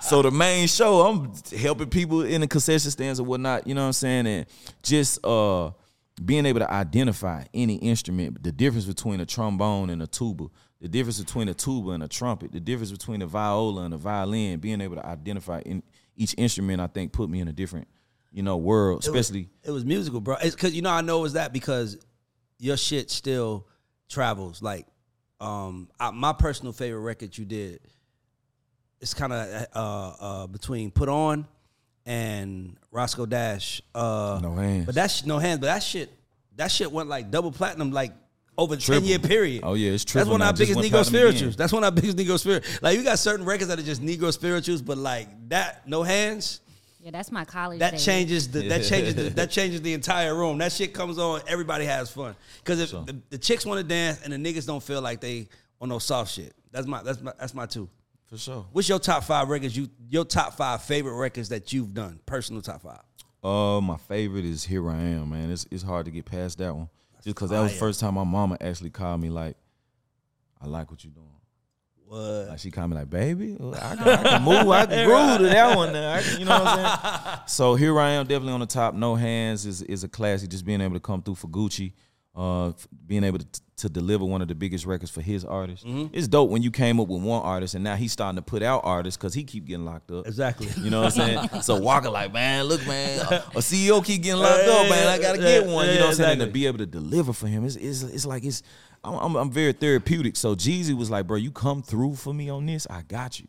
[0.04, 3.82] so the main show, I'm helping people in the concession stands or whatnot, you know
[3.82, 4.26] what I'm saying?
[4.26, 4.46] And
[4.82, 5.70] just uh
[6.24, 10.46] being able to identify any instrument, the difference between a trombone and a tuba,
[10.80, 13.96] the difference between a tuba and a trumpet, the difference between a viola and a
[13.96, 15.82] violin, being able to identify in
[16.16, 17.88] each instrument, I think put me in a different,
[18.32, 20.36] you know, world, It was- especially it was musical, bro.
[20.42, 21.98] It's because you know I know it was that because
[22.58, 23.66] your shit still
[24.08, 24.62] travels.
[24.62, 24.86] Like,
[25.40, 27.80] um, I, my personal favorite record you did.
[29.00, 29.78] It's kind of uh,
[30.20, 31.46] uh, between "Put On"
[32.06, 33.82] and Roscoe Dash.
[33.94, 34.86] Uh, No Hands.
[34.86, 35.60] But that's no hands.
[35.60, 36.10] But that shit,
[36.56, 38.12] that shit went like double platinum, like
[38.58, 39.60] over a ten year period.
[39.64, 40.20] Oh, yeah, it's true.
[40.20, 41.04] That's one of our biggest Negro platinum again.
[41.04, 41.56] spirituals.
[41.56, 42.82] That's one of our biggest Negro spirituals.
[42.82, 46.60] Like you got certain records that are just Negro spirituals, but like that, no hands.
[47.00, 47.78] Yeah, that's my college.
[47.78, 48.04] That days.
[48.04, 50.58] changes the that changes the, that changes the entire room.
[50.58, 52.34] That shit comes on, everybody has fun.
[52.58, 55.48] Because if the, the chicks want to dance and the niggas don't feel like they
[55.80, 56.52] on no soft shit.
[56.72, 57.88] That's my that's my that's my two.
[58.26, 58.66] For sure.
[58.72, 59.76] What's your top five records?
[59.76, 62.18] You your top five favorite records that you've done?
[62.26, 63.00] Personal top five.
[63.44, 65.50] Uh, my favorite is Here I Am, man.
[65.50, 66.88] It's it's hard to get past that one.
[67.24, 69.56] Just because that was the first time my mama actually called me like,
[70.60, 71.26] I like what you're doing.
[72.06, 72.48] What?
[72.50, 75.44] Like she called me like, baby, I can, I can move, I can groove to
[75.54, 76.12] that one now.
[76.14, 76.76] I can- you know what I'm
[77.24, 77.38] saying?
[77.48, 78.94] So here I am, definitely on the top.
[78.94, 80.50] No hands is is a classic.
[80.50, 81.92] Just being able to come through for Gucci,
[82.36, 82.72] uh,
[83.06, 83.46] being able to,
[83.76, 85.84] to deliver one of the biggest records for his artist.
[85.86, 88.62] It's dope when you came up with one artist and now he's starting to put
[88.62, 90.26] out artists because he keep getting locked up.
[90.26, 90.68] Exactly.
[90.82, 91.48] You know what I'm saying?
[91.62, 95.08] so Waka like, man, look, man, a CEO keep getting locked up, man.
[95.08, 95.88] I gotta get one.
[95.88, 96.40] You know what I'm saying?
[96.40, 98.62] And to be able to deliver for him, it's it's, it's like it's.
[99.04, 100.34] I'm, I'm, very therapeutic.
[100.34, 103.46] So Jeezy was like, bro, you come through for me on this, I got you.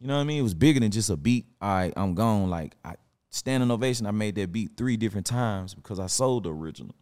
[0.00, 0.40] You know what I mean?
[0.40, 1.46] It was bigger than just a beat.
[1.62, 2.50] All right, I'm gone.
[2.50, 2.96] Like I
[3.30, 4.06] standing ovation.
[4.06, 6.94] I made that beat three different times because I sold the original.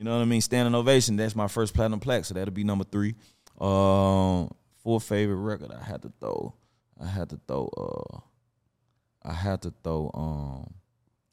[0.00, 0.40] You know what I mean?
[0.40, 1.16] Standing ovation.
[1.16, 3.16] That's my first platinum plaque, so that'll be number three.
[3.60, 4.50] Um,
[4.82, 6.54] fourth favorite record I had to throw.
[6.98, 7.68] I had to throw.
[7.76, 10.10] Uh, I had to throw.
[10.14, 10.74] Um,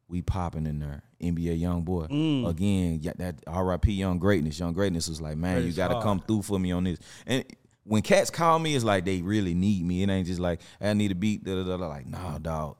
[0.09, 1.03] we popping in there.
[1.21, 2.07] NBA young boy
[2.49, 2.99] again.
[3.01, 3.93] Yeah, that R.I.P.
[3.93, 4.59] Young Greatness.
[4.59, 6.99] Young Greatness was like, man, you got to come through for me on this.
[7.25, 7.45] And
[7.85, 10.03] when cats call me, it's like they really need me.
[10.03, 11.45] It ain't just like I need a beat.
[11.45, 11.87] Da, da, da.
[11.87, 12.75] Like, nah, dog,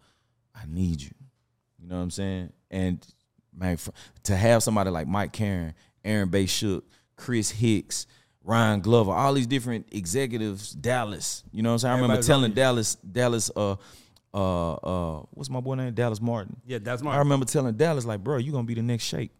[0.54, 1.12] I need you.
[1.80, 2.52] You know what I'm saying?
[2.69, 3.08] And
[3.58, 3.91] man, fr-
[4.24, 6.84] to have somebody like Mike Caren, Aaron Bay-Schuck,
[7.15, 8.08] Chris Hicks,
[8.43, 11.43] Ryan Glover, all these different executives, Dallas.
[11.52, 11.91] You know what I'm saying?
[11.91, 12.52] I remember Everybody's telling.
[12.54, 13.76] Dallas, Dallas, uh,
[14.34, 15.93] uh, uh, what's my boy name?
[15.93, 16.56] Dallas Martin.
[16.65, 19.32] Yeah, that's I remember telling Dallas, like, bro, you gonna be the next Shake.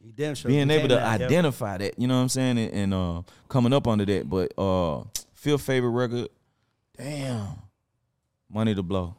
[0.00, 1.12] You damn sure Being able can to now, yeah.
[1.26, 4.28] identify that, you know what I'm saying, and, and uh, coming up under that.
[4.28, 6.28] But uh, fifth favorite record,
[6.96, 7.48] damn,
[8.50, 9.16] Money to Blow,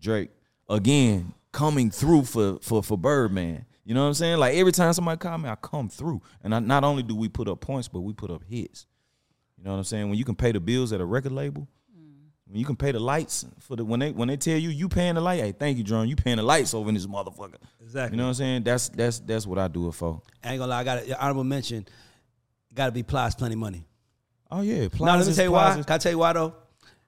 [0.00, 0.30] Drake
[0.68, 3.66] again coming through for for for Birdman.
[3.84, 4.38] You know what I'm saying?
[4.38, 7.28] Like every time somebody call me, I come through, and I, not only do we
[7.28, 8.86] put up points, but we put up hits.
[9.58, 10.08] You know what I'm saying?
[10.08, 11.68] When you can pay the bills at a record label,
[12.46, 14.88] when you can pay the lights for the when they when they tell you you
[14.88, 17.56] paying the light, hey, thank you, John, you paying the lights over in this motherfucker.
[17.80, 18.16] Exactly.
[18.16, 18.62] You know what I'm saying?
[18.62, 20.20] That's that's that's what I do it for.
[20.44, 20.80] I ain't gonna lie.
[20.80, 21.86] I got honorable mention.
[22.74, 23.84] Got to be Plies, plenty money.
[24.50, 25.00] Oh yeah, Plies.
[25.00, 25.72] Now let me tell you why.
[25.74, 26.54] Can I tell you why though?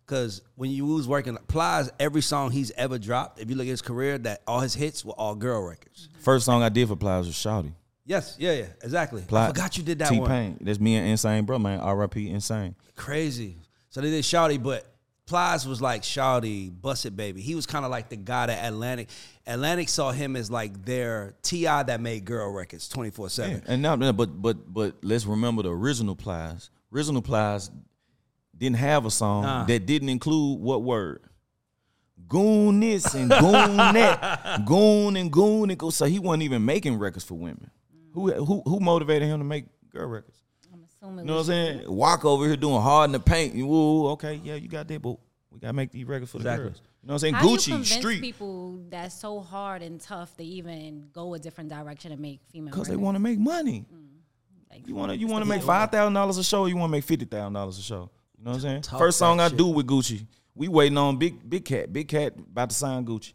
[0.07, 3.71] Because when you was working, Plies, every song he's ever dropped, if you look at
[3.71, 6.09] his career, that all his hits were all girl records.
[6.09, 6.21] Mm-hmm.
[6.21, 7.73] First song I did for Plies was Shawty.
[8.07, 9.23] Yes, yeah, yeah, exactly.
[9.33, 10.29] I forgot you did that T one.
[10.29, 10.59] Pain.
[10.61, 11.81] That's me and Insane Bro, man.
[11.81, 12.29] R.I.P.
[12.29, 12.75] Insane.
[12.97, 13.57] Crazy.
[13.89, 14.85] So they did Shawty, but
[15.27, 17.41] Plies was like Shawty, Bust It Baby.
[17.41, 19.09] He was kind of like the guy that Atlantic.
[19.47, 21.85] Atlantic saw him as like their T.I.
[21.85, 23.63] that made girl records 24 7.
[23.67, 26.69] And now, but but but let's remember the original Plies.
[26.93, 27.71] Original Plies
[28.57, 29.65] didn't have a song Nah.
[29.65, 31.23] that didn't include what word?
[32.29, 35.91] Goon this and goon that, goon and goon and go.
[35.91, 37.71] So he wasn't even making records for women.
[38.13, 40.39] Who who who motivated him to make girl records?
[40.73, 41.19] I'm assuming.
[41.21, 41.83] You know what I'm saying?
[41.93, 43.55] Walk over here doing hard in the paint.
[43.55, 45.17] You, Woo, okay, yeah, you got that, but
[45.51, 46.65] we gotta make these records for the Exactly.
[46.71, 46.81] girls.
[47.03, 47.35] You know what I'm saying?
[47.35, 51.35] How do you Gucci convince Street people that's so hard and tough to even go
[51.35, 52.71] a different direction and make female?
[52.73, 53.85] because they want to make money.
[53.93, 54.07] Mm.
[54.71, 56.63] Like, You want to you want to make five thousand dollars a show.
[56.63, 58.11] Or you want to make fifty thousand dollars a show.
[58.45, 58.83] You know what I'm saying?
[58.83, 59.57] Talk First song I shit.
[59.57, 60.27] do with Gucci.
[60.55, 61.91] We waiting on Big Big Cat.
[61.95, 63.33] Big Cat about to sign Gucci.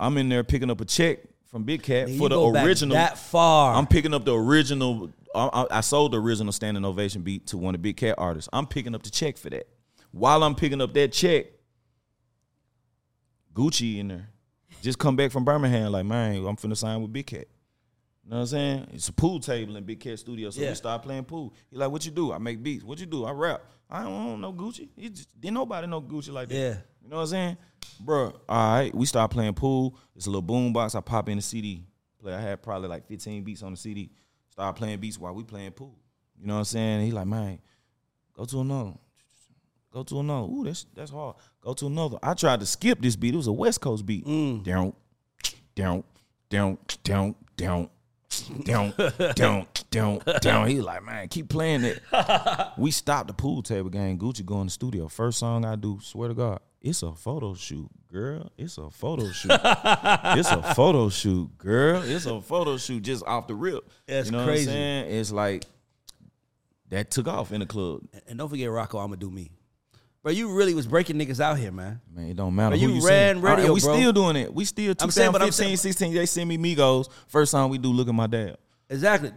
[0.00, 1.20] I'm in there picking up a check
[1.52, 2.96] from Big Cat for the original.
[2.96, 3.76] that far.
[3.76, 5.12] I'm picking up the original.
[5.36, 8.48] I, I- I sold the original standing ovation beat to one of Big Cat artists.
[8.52, 9.68] I'm picking up the check for that.
[10.10, 11.46] While I'm picking up that check,
[13.54, 14.30] Gucci in there.
[14.82, 17.46] Just come back from Birmingham, like man, I'm finna sign with Big Cat.
[18.24, 18.86] You know what I'm saying?
[18.92, 20.70] It's a pool table in Big Cat Studio, so Yeah.
[20.70, 21.52] we start playing pool.
[21.70, 22.32] He like, what you do?
[22.32, 22.82] I make beats.
[22.82, 23.24] What you do?
[23.24, 23.62] I rap.
[23.90, 24.88] I don't, know Gucci.
[24.96, 26.54] He just, didn't nobody know Gucci like that.
[26.54, 26.76] Yeah.
[27.02, 27.56] You know what I'm saying?
[28.00, 29.98] Bro, all right, we start playing pool.
[30.16, 30.94] It's a little boom box.
[30.94, 31.84] I pop in the CD.
[32.18, 32.32] Play.
[32.32, 34.10] I had probably like 15 beats on the CD.
[34.48, 35.94] Start playing beats while we playing pool.
[36.40, 37.04] You know what I'm saying?
[37.04, 37.58] He like, man,
[38.32, 38.94] go to another.
[39.92, 40.48] Go to another.
[40.48, 41.36] Ooh, that's that's hard.
[41.60, 42.18] Go to another.
[42.22, 43.34] I tried to skip this beat.
[43.34, 44.26] It was a West Coast beat.
[44.26, 44.64] Mm.
[44.64, 44.92] Down,
[45.74, 46.04] down,
[46.48, 47.90] down, down, down.
[48.42, 48.92] Down,
[49.34, 50.68] down, down, down.
[50.68, 52.02] He like, man, keep playing it.
[52.76, 54.18] We stopped the pool table game.
[54.18, 55.08] Gucci go in the studio.
[55.08, 58.50] First song I do, swear to God, it's a photo shoot, girl.
[58.58, 59.52] It's a photo shoot.
[59.62, 62.02] it's a photo shoot, girl.
[62.02, 63.88] It's a photo shoot just off the rip.
[64.06, 64.66] That's you know crazy.
[64.66, 65.20] what I'm saying?
[65.20, 65.64] It's like
[66.90, 68.02] that took off in the club.
[68.26, 69.50] and don't forget Rocco, I'm gonna do me.
[70.24, 72.00] Bro, you really was breaking niggas out here, man.
[72.12, 72.70] Man, it don't matter.
[72.74, 73.42] But who you you ran sing.
[73.44, 73.94] radio, and we bro.
[73.94, 74.52] still doing it.
[74.52, 77.10] We still I'm saying, but I'm 2015, saying- 16, they send me Migos.
[77.28, 78.56] First time we do Look at My Dab.
[78.88, 79.30] Exactly.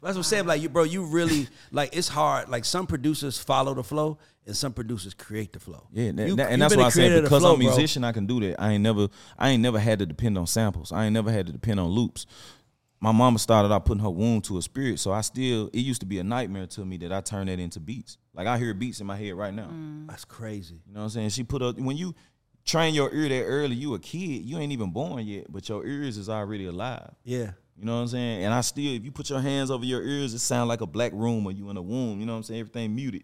[0.00, 0.46] That's what I'm saying.
[0.46, 2.48] Like you, bro, you really like it's hard.
[2.48, 5.88] Like some producers follow the flow, and some producers create the flow.
[5.92, 7.42] Yeah, that- You- that- and that's been why a I said creator of the because
[7.42, 7.68] flow, I'm a bro.
[7.74, 8.60] musician, I can do that.
[8.62, 10.92] I ain't never, I ain't never had to depend on samples.
[10.92, 12.26] I ain't never had to depend on loops.
[13.00, 15.68] My mama started out putting her womb to a spirit, so I still.
[15.72, 18.18] It used to be a nightmare to me that I turn that into beats.
[18.34, 19.68] Like I hear beats in my head right now.
[19.72, 20.08] Mm.
[20.08, 20.80] That's crazy.
[20.86, 21.28] You know what I'm saying?
[21.30, 22.14] She put up when you
[22.64, 23.76] train your ear that early.
[23.76, 27.10] You a kid, you ain't even born yet, but your ears is already alive.
[27.24, 27.52] Yeah.
[27.78, 28.42] You know what I'm saying?
[28.44, 30.86] And I still, if you put your hands over your ears, it sound like a
[30.86, 32.18] black room or you in a womb.
[32.18, 32.58] You know what I'm saying?
[32.60, 33.22] Everything muted.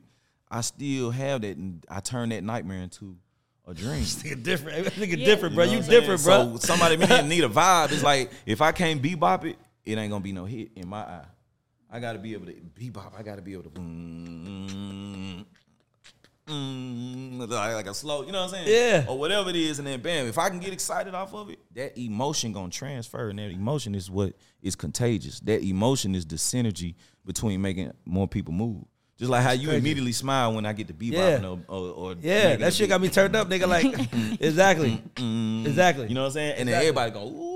[0.48, 3.16] I still have that, and I turn that nightmare into
[3.66, 4.02] a dream.
[4.02, 4.86] Nigga different.
[4.94, 5.24] Nigga Yeah.
[5.26, 5.64] different, bro.
[5.64, 6.00] know You, what I'm saying?
[6.02, 6.56] different, bro.
[6.58, 7.90] So somebody may need a vibe.
[7.90, 11.00] It's like if I can't bebop it, it ain't gonna be no hit in my
[11.00, 11.26] eye.
[11.90, 13.12] I gotta be able to bebop.
[13.18, 15.44] I gotta be able to mm,
[16.48, 18.68] mm, like like a slow, you know what I'm saying?
[18.68, 19.04] Yeah.
[19.08, 21.58] Or whatever it is, and then bam, if I can get excited off of it,
[21.74, 25.40] that emotion gonna transfer, and that emotion is what is contagious.
[25.40, 26.94] That emotion is the synergy
[27.24, 28.84] between making more people move.
[29.16, 31.46] Just like how you immediately smile when I get to bebop Yeah.
[31.46, 33.68] or, or, or yeah, that shit got me turned up, nigga.
[33.68, 33.84] Like,
[34.40, 35.00] exactly,
[35.64, 36.08] exactly.
[36.08, 36.54] You know what I'm saying?
[36.58, 37.53] And then everybody go, ooh.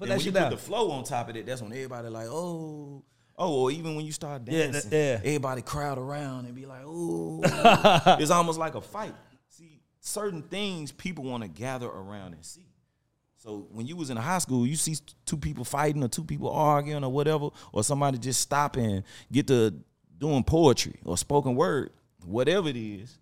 [0.00, 0.50] Put Then that when shit you down.
[0.50, 3.04] put the flow on top of it, that's when everybody like, oh.
[3.38, 5.18] Oh, or even when you start Yeah, dancing, that- yeah.
[5.28, 7.40] everybody crowd around and be like, ooh.
[7.44, 9.14] it's almost like a fight.
[9.50, 12.66] See, certain things people want to gather around and see.
[13.36, 16.50] So when you was in high school, you see two people fighting or two people
[16.50, 19.74] arguing or whatever, or somebody just stop and get to
[20.18, 21.90] doing poetry or spoken word,
[22.26, 23.18] whatever it is,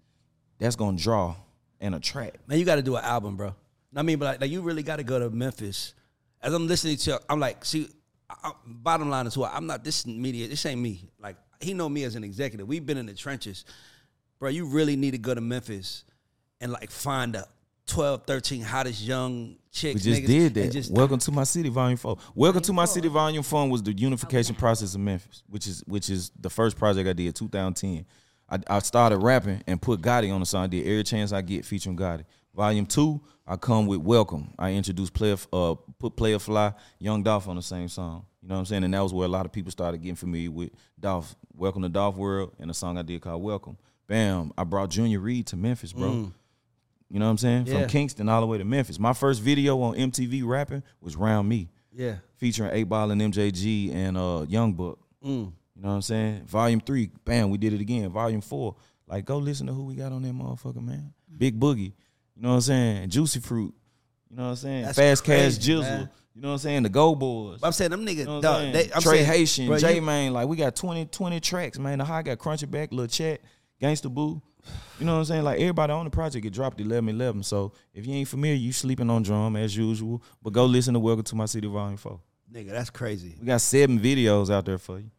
[0.59, 1.37] that's gonna draw
[1.81, 2.49] and attract.
[2.49, 3.55] Man, you got to do an album, bro.
[3.95, 5.95] I mean, but like, like you really got to go to Memphis.
[6.43, 7.89] As I'm listening to, I'm like, see,
[8.31, 9.85] I, I- bottom line is who I- I'm not.
[9.85, 11.09] This media, this ain't me.
[11.21, 12.69] Like he know me as an executive.
[12.69, 13.65] We've been in the trenches,
[14.39, 14.49] bro.
[14.51, 16.05] You really need to go to Memphis
[16.61, 17.47] and like find a
[17.87, 20.05] 12, 13 hottest young chicks.
[20.05, 20.73] We just did that.
[20.73, 22.19] Just, Welcome to my city, Volume Four.
[22.35, 26.11] Welcome to my city, Volume Four was the unification process of Memphis, which is which
[26.11, 28.05] is the first project I did, 2010.
[28.51, 30.65] I, I started rapping and put Gotti on the song.
[30.65, 32.25] I did every chance I get featuring Gotti.
[32.55, 33.21] Volume Two,
[33.51, 34.53] I come with Welcome.
[34.59, 38.27] I introduced Playa, uh, put Playa Fly, Young Dolph on the same song.
[38.43, 38.85] You know what I'm saying?
[38.85, 41.35] And that was where a lot of people started getting familiar with Dolph.
[41.55, 43.79] Welcome to Dolph World, and a song I did called Welcome.
[44.07, 44.53] Bam!
[44.59, 46.31] I brought Junior Reid to Memphis, bro.
[47.11, 47.67] You know what I'm saying?
[47.69, 47.81] Yeah.
[47.81, 48.99] From Kingston all the way to Memphis.
[48.99, 52.17] My first video on MTV rapping was Round Me, yeah.
[52.37, 54.99] featuring 8Ball and MJG and uh, Young Buck.
[55.25, 55.53] Mm.
[55.75, 56.45] You know what I'm saying?
[56.45, 58.11] Volume three, bam, we did it again.
[58.11, 61.15] Volume four, like go listen to who we got on that motherfucker, man.
[61.35, 61.95] Big Boogie,
[62.39, 63.11] you know what I'm saying?
[63.11, 63.75] Juicy Fruit,
[64.31, 64.85] you know what I'm saying?
[64.85, 66.09] That's Fast Cash Jizzle, man.
[66.35, 66.83] you know what I'm saying?
[66.85, 67.59] The Go Boys.
[67.65, 68.93] I'm saying them niggas, You know what dog, I'm they?
[68.93, 71.99] I'm Trey saying, Haitian, bro, J Man, like we got 20, 20 tracks, man.
[71.99, 73.41] The high got Crunchy Black, Lil Chat,
[73.83, 74.41] Gangsta Boo.
[75.01, 75.43] You know what I'm saying?
[75.45, 77.43] Like everybody on the project get dropped 11 11.
[77.43, 80.23] So if you ain't familiar, you sleeping on drum as usual.
[80.43, 82.21] But go listen to Welcome to My City Volume 4.
[82.53, 83.35] Nigga, that's crazy.
[83.41, 85.11] We got seven videos out there for you.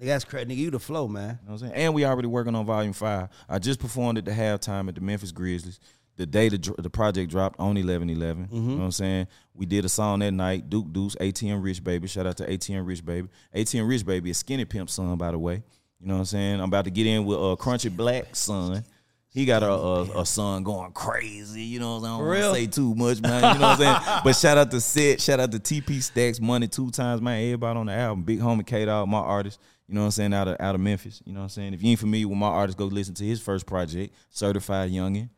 [0.00, 0.46] Nigga, that's crazy.
[0.46, 1.22] Nigga, you the flow, man.
[1.22, 1.72] You know what I'm saying?
[1.72, 3.28] And we already working on volume five.
[3.48, 5.80] I just performed at the halftime at the Memphis Grizzlies.
[6.16, 8.48] The day the, the project dropped on 11 11.
[8.50, 9.26] You know what I'm saying?
[9.54, 12.08] We did a song that night, Duke Deuce, ATM Rich Baby.
[12.08, 13.28] Shout out to ATM Rich Baby.
[13.54, 15.62] ATM Rich Baby is Skinny Pimp son, by the way.
[16.00, 16.54] You know what I'm saying?
[16.60, 18.84] I'm about to get in with uh, Crunchy Black son.
[19.28, 21.60] He got a, a, a son going crazy.
[21.60, 22.14] You know what I'm saying?
[22.14, 22.48] I don't real?
[22.48, 23.54] want to say too much, man.
[23.54, 24.20] You know what I'm saying?
[24.24, 25.20] But shout out to Set.
[25.20, 27.42] Shout out to TP Stacks, Money two times, man.
[27.44, 28.24] Everybody on the album.
[28.24, 29.60] Big homie K Dog, my artist.
[29.88, 30.32] You know what I'm saying?
[30.32, 31.22] Out of out of Memphis.
[31.26, 31.74] You know what I'm saying?
[31.74, 35.28] If you ain't familiar with my artist, go listen to his first project, Certified Youngin.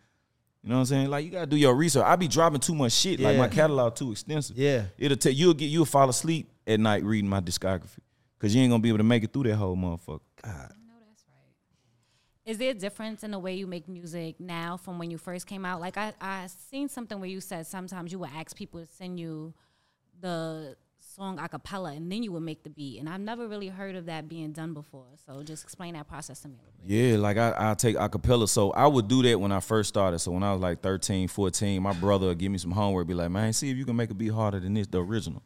[0.69, 1.09] You know what I'm saying?
[1.09, 2.05] Like you gotta do your research.
[2.05, 3.21] I be dropping too much shit.
[3.21, 4.55] Like my catalog too extensive.
[4.55, 4.83] Yeah.
[4.99, 8.01] It'll take you'll get you'll fall asleep at night reading my discography.
[8.39, 10.21] Cause you ain't gonna be able to make it through that whole motherfucker.
[10.45, 10.75] God.
[10.85, 11.55] No, that's right.
[12.45, 15.47] Is there a difference in the way you make music now from when you first
[15.47, 15.81] came out?
[15.81, 19.19] Like I, I seen something where you said sometimes you would ask people to send
[19.19, 19.55] you
[20.21, 20.77] the
[21.19, 23.01] song a cappella and then you would make the beat.
[23.01, 25.07] And I've never really heard of that being done before.
[25.27, 26.87] So just explain that process to me a.
[26.87, 28.49] Yeah, like I, I take acapella.
[28.49, 30.21] So I would do that when I first started.
[30.21, 33.15] So when I was like 13, 14, my brother would give me some homework, be
[33.15, 35.43] like, man, see if you can make a beat harder than this, the original.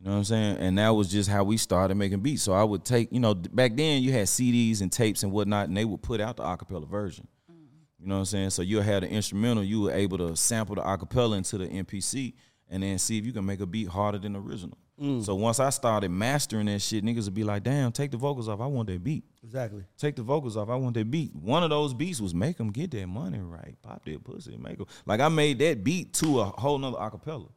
[0.00, 0.56] You know what I'm saying?
[0.56, 2.42] And that was just how we started making beats.
[2.42, 5.68] So I would take, you know, back then you had CDs and tapes and whatnot,
[5.68, 7.28] and they would put out the acapella version.
[7.50, 7.54] Mm.
[8.00, 8.50] You know what I'm saying?
[8.50, 12.32] So you'll have the instrumental, you were able to sample the acapella into the MPC
[12.70, 14.78] and then see if you can make a beat harder than the original.
[15.00, 15.24] Mm.
[15.24, 18.48] So once I started mastering that shit, niggas would be like, damn, take the vocals
[18.48, 18.60] off.
[18.60, 19.24] I want that beat.
[19.42, 19.84] Exactly.
[19.98, 20.68] Take the vocals off.
[20.68, 21.34] I want that beat.
[21.34, 23.76] One of those beats was make them get that money right.
[23.82, 24.56] Pop that pussy.
[24.56, 24.86] Make them.
[25.06, 27.48] Like I made that beat to a whole nother acapella.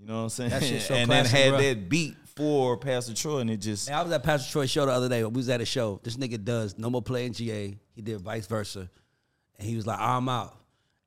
[0.00, 0.50] You know what I'm saying?
[0.50, 1.58] That so and then had bro.
[1.60, 4.86] that beat for Pastor Troy, and it just Man, I was at Pastor Troy's show
[4.86, 5.22] the other day.
[5.24, 6.00] We was at a show.
[6.02, 7.76] This nigga does no more playing GA.
[7.92, 8.90] He did vice versa,
[9.58, 10.56] and he was like, I'm out.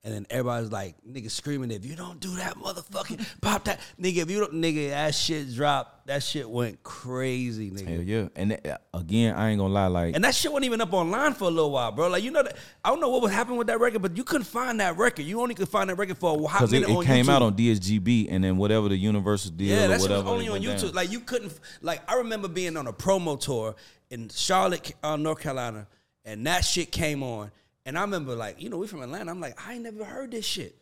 [0.05, 3.79] And then everybody's like, nigga screaming, if you don't do that, motherfucking pop that.
[3.97, 6.07] Nigga, if you don't, nigga, that shit dropped.
[6.07, 7.87] That shit went crazy, nigga.
[7.87, 8.27] Hell yeah.
[8.35, 11.33] And that, again, I ain't gonna lie, like And that shit wasn't even up online
[11.33, 12.09] for a little while, bro.
[12.09, 14.25] Like, you know, that, I don't know what was happening with that record, but you
[14.25, 15.23] couldn't find that record.
[15.23, 16.51] You only could find that record for a while.
[16.53, 17.29] because it, it came YouTube.
[17.29, 20.27] out on DSGB and then whatever the Universal deal Yeah, or that was whatever.
[20.27, 20.87] only on YouTube.
[20.87, 20.95] down.
[20.95, 21.57] Like you couldn't.
[21.81, 23.73] Like I remember being on a promo tour
[24.09, 25.87] in Charlotte, uh, North Carolina,
[26.25, 27.51] and that shit came on,
[27.85, 29.31] and I remember like, you know, we from Atlanta.
[29.31, 30.75] I'm like, I ain't never heard this shit,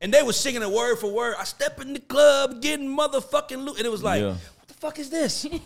[0.00, 1.36] and they was singing it word for word.
[1.38, 4.28] I step in the club, getting motherfucking loot, and it was like, Yeah.
[4.58, 5.46] what the fuck is this?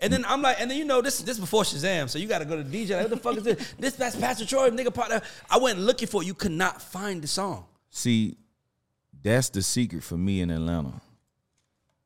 [0.00, 2.38] And then I'm like, and then you know this this before Shazam, so you got
[2.38, 2.90] to go to DJ.
[2.90, 3.74] Like, what the fuck is this?
[3.80, 4.94] This that's Pastor Troy, nigga.
[4.94, 5.20] Partner.
[5.50, 6.26] I went looking for it.
[6.26, 7.64] You could not find the song.
[7.90, 8.36] See,
[9.24, 10.92] that's the secret for me in Atlanta.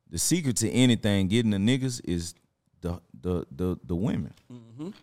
[0.09, 2.33] The secret to anything getting the niggas is
[2.81, 4.33] the the the the women.
[4.51, 4.85] Mm-hmm.
[4.85, 4.93] You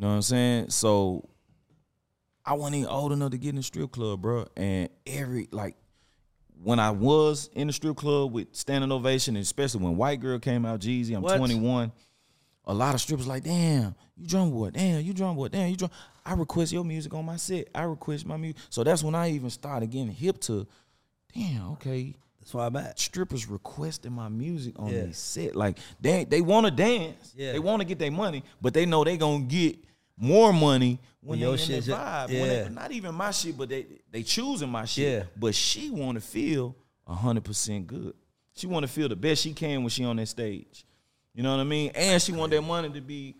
[0.00, 0.70] know what I'm saying?
[0.70, 1.28] So
[2.46, 4.46] I wasn't even old enough to get in the strip club, bro.
[4.56, 5.76] And every like
[6.62, 10.64] when I was in the strip club with standing ovation, especially when White Girl came
[10.64, 11.36] out, Jeezy, I'm What?
[11.36, 11.92] 21.
[12.66, 15.76] A lot of strippers like, damn, you drum boy, damn, you drum boy, damn, you
[15.76, 15.90] drum.
[16.24, 17.68] I request your music on my set.
[17.74, 18.56] I request my music.
[18.70, 20.66] So that's when I even started getting hip to,
[21.34, 22.98] damn, okay, That's why I'm at.
[22.98, 25.02] strippers requesting my music on Yeah.
[25.04, 25.54] their set.
[25.56, 27.34] Like they they want to dance.
[27.36, 27.52] Yeah.
[27.52, 29.76] They want to get their money, but they know they gonna get
[30.16, 32.28] more money when When they your in shit vibe.
[32.30, 32.40] yeah.
[32.40, 35.12] When they, not even my shit, but they they choosing my shit.
[35.12, 35.24] Yeah.
[35.36, 38.14] But she want to feel hundred percent good.
[38.54, 40.84] She want to feel the best she can when she on that stage.
[41.34, 41.90] You know what I mean?
[41.94, 43.34] And she want that money to be.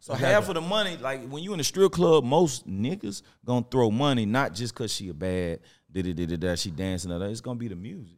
[0.00, 3.64] So half of the money, like when you in a strip club, most niggas gonna
[3.70, 5.60] throw money not just cause she a bad,
[5.92, 7.26] da da da da da, she dancing, da, da.
[7.26, 8.16] it's gonna be the music.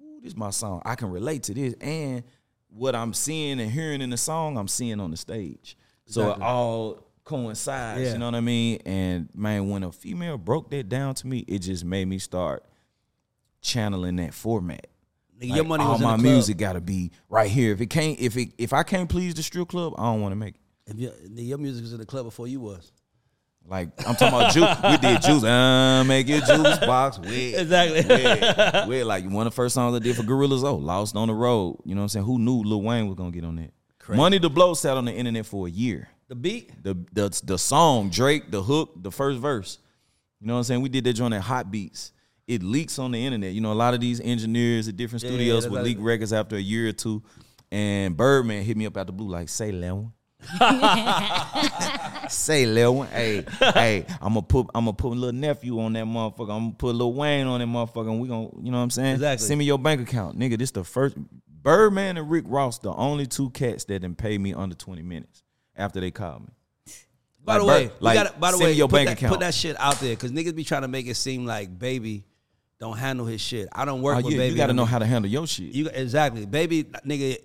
[0.00, 0.80] Ooh, this my song.
[0.86, 2.22] I can relate to this, and
[2.70, 5.76] what I'm seeing and hearing in the song, I'm seeing on the stage.
[6.06, 6.42] So Exactly.
[6.42, 8.00] it all coincides.
[8.00, 8.12] Yeah.
[8.12, 8.78] You know what I mean?
[8.86, 12.64] And man, when a female broke that down to me, it just made me start
[13.60, 14.86] channeling that format.
[15.38, 17.72] Nigga, Like, your money all my music got to be right here.
[17.72, 20.32] If it can't, if it, if I can't please the strip club, I don't want
[20.32, 20.60] to make it.
[20.86, 22.90] If your, your music was in the club before you was.
[23.68, 24.76] Like I'm talking about juice.
[24.90, 25.42] We did juice.
[25.42, 27.30] Uh, make your juice box wet.
[27.32, 28.04] Exactly.
[28.08, 28.86] Wet.
[28.88, 29.06] Wet.
[29.06, 30.62] Like one of the first songs I did for Gorillas.
[30.62, 31.80] Oh, Lost on the Road.
[31.84, 32.26] You know what I'm saying?
[32.26, 33.72] Who knew Lil Wayne was gonna get on that?
[34.08, 36.08] Money to Blow sat on the internet for a year.
[36.28, 36.82] The beat.
[36.82, 39.78] The the the song Drake, the hook, the first verse.
[40.40, 40.82] You know what I'm saying?
[40.82, 42.12] We did that joint at Hot Beats.
[42.46, 43.52] It leaks on the internet.
[43.52, 45.98] You know, a lot of these engineers at different Yeah, studios that's would like- leak
[46.00, 47.22] records after a year or two.
[47.72, 50.12] And Birdman hit me up out the blue, like, say Lil.
[52.28, 53.02] say Lil.
[53.02, 56.50] Hey, hey, I'm gonna put I'm gonna put a little nephew on that motherfucker.
[56.54, 58.08] I'm gonna put Lil Wayne on that motherfucker.
[58.10, 59.14] And we gonna, you know what I'm saying?
[59.14, 59.46] Exactly.
[59.46, 60.38] Send me your bank account.
[60.38, 61.16] Nigga, this the first
[61.62, 65.42] Birdman and Rick Ross, the only two cats that didn't pay me under 20 minutes
[65.76, 66.48] after they called me.
[67.44, 69.32] By the way, like, gotta, by the way, your put bank that, account.
[69.32, 72.24] Put that shit out there because niggas be trying to make it seem like baby
[72.80, 73.68] don't handle his shit.
[73.72, 74.52] I don't work Oh, with yeah, baby.
[74.52, 75.72] you gotta know how to handle your shit.
[75.72, 77.38] You exactly, baby, nigga.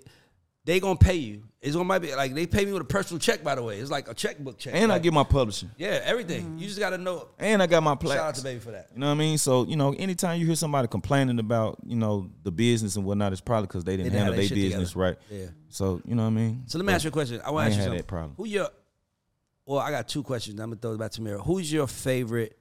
[0.66, 1.44] They gonna pay you.
[1.62, 3.44] It's gonna might be like they pay me with a personal check.
[3.44, 4.74] By the way, it's like a checkbook check.
[4.76, 5.70] and I Like, get my publishing.
[5.78, 6.58] yeah everything.
[6.58, 7.28] You just gotta know.
[7.38, 8.18] And I got my plaques.
[8.20, 8.90] Shout out to baby for that.
[8.96, 9.38] You know what I mean?
[9.38, 13.32] So, you know, anytime you hear somebody complaining about, you know, the business and whatnot,
[13.32, 15.06] it's probably because they didn't They didn't handle their business together.
[15.06, 15.18] right.
[15.30, 15.46] Yeah.
[15.70, 16.64] So, you know what I mean?
[16.66, 17.40] So let me ask you a question.
[17.46, 17.98] I want I to ask you something.
[18.00, 18.34] that problem.
[18.38, 18.70] Who your?
[19.68, 20.60] Well, I got two questions.
[20.60, 21.40] I'm gonna throw it back to Mira.
[21.44, 22.58] Who's your favorite?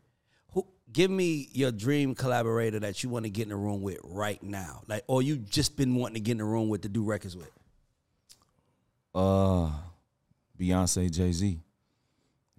[0.52, 0.66] Who?
[0.92, 4.40] Give me your dream collaborator that you want to get in the room with right
[4.42, 7.02] now, like, or you just been wanting to get in the room with to do
[7.02, 7.48] records with.
[9.14, 9.70] Uh
[10.58, 11.60] Beyonce, Jay Z.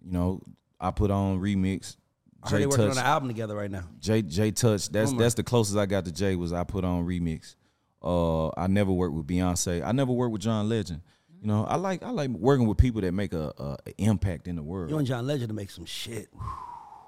[0.04, 0.42] You know,
[0.80, 1.98] I put on remix.
[2.44, 3.84] I heard Jay they working Touch, on an album together right now.
[4.00, 4.90] Jay Jay Touch.
[4.90, 5.24] That's Rumor.
[5.24, 7.56] that's the closest I got to Jay was I put on remix.
[8.04, 9.86] Uh, I never worked with Beyonce.
[9.86, 11.02] I never worked with John Legend.
[11.40, 14.48] You know, I like I like working with people that make a, a, a impact
[14.48, 14.90] in the world.
[14.90, 16.30] You and John Legend to make some shit.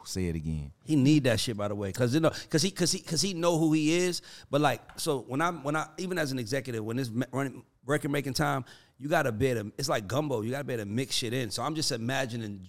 [0.05, 0.71] Say it again.
[0.83, 3.21] He need that shit by the way, cause you know, cause he, cause he, cause
[3.21, 4.21] he know who he is.
[4.51, 8.11] But like, so when I, when I, even as an executive, when this running record
[8.11, 8.65] making time,
[8.97, 9.73] you got to be able to.
[9.77, 10.41] It's like gumbo.
[10.41, 11.49] You got to be able to mix shit in.
[11.51, 12.67] So I'm just imagining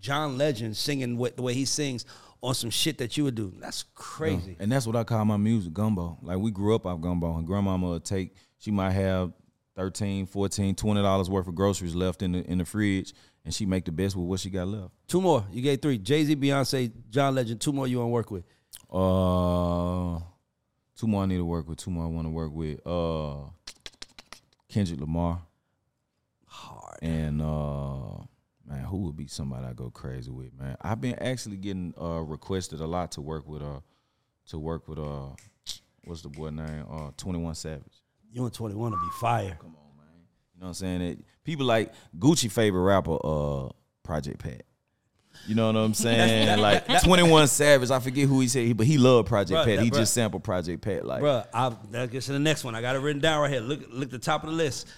[0.00, 2.04] John Legend singing what the way he sings
[2.40, 3.52] on some shit that you would do.
[3.58, 4.56] That's crazy.
[4.60, 6.18] And that's what I call my music, gumbo.
[6.22, 7.36] Like we grew up off gumbo.
[7.36, 9.32] And grandmama would take, she might have
[9.76, 13.64] 13, 14, 20 dollars worth of groceries left in the in the fridge, and she
[13.66, 14.92] make the best with what she got left.
[15.06, 15.44] Two more.
[15.52, 15.98] You gave three.
[15.98, 17.60] Jay Z, Beyonce, John Legend.
[17.60, 18.44] Two more you want to work with.
[18.90, 20.20] Uh
[20.96, 22.84] two more I need to work with, two more I want to work with.
[22.86, 23.50] Uh
[24.68, 25.42] Kendrick Lamar.
[26.46, 26.98] Hard.
[27.02, 28.22] And uh
[28.66, 30.76] man, who would be somebody I go crazy with, man?
[30.80, 33.80] I've been actually getting uh requested a lot to work with uh
[34.48, 35.28] to work with uh
[36.04, 36.84] what's the boy name?
[36.90, 38.02] Uh 21 Savage.
[38.30, 39.56] You and 21 to be fire.
[39.60, 40.06] Come on, man.
[40.54, 41.00] You know what I'm saying?
[41.00, 43.70] It, people like Gucci favorite rapper, uh,
[44.02, 44.62] Project Pat.
[45.46, 46.58] You know what I'm saying?
[46.60, 49.76] like 21 Savage, I forget who he said, but he loved Project Bruh, Pat.
[49.76, 49.96] that- He bruh.
[49.96, 51.06] just sampled Project Pat.
[51.06, 52.74] Like, Bruh, I, that gets to the next one.
[52.74, 53.60] I got it written down right here.
[53.60, 54.88] Look, look at the top of the list.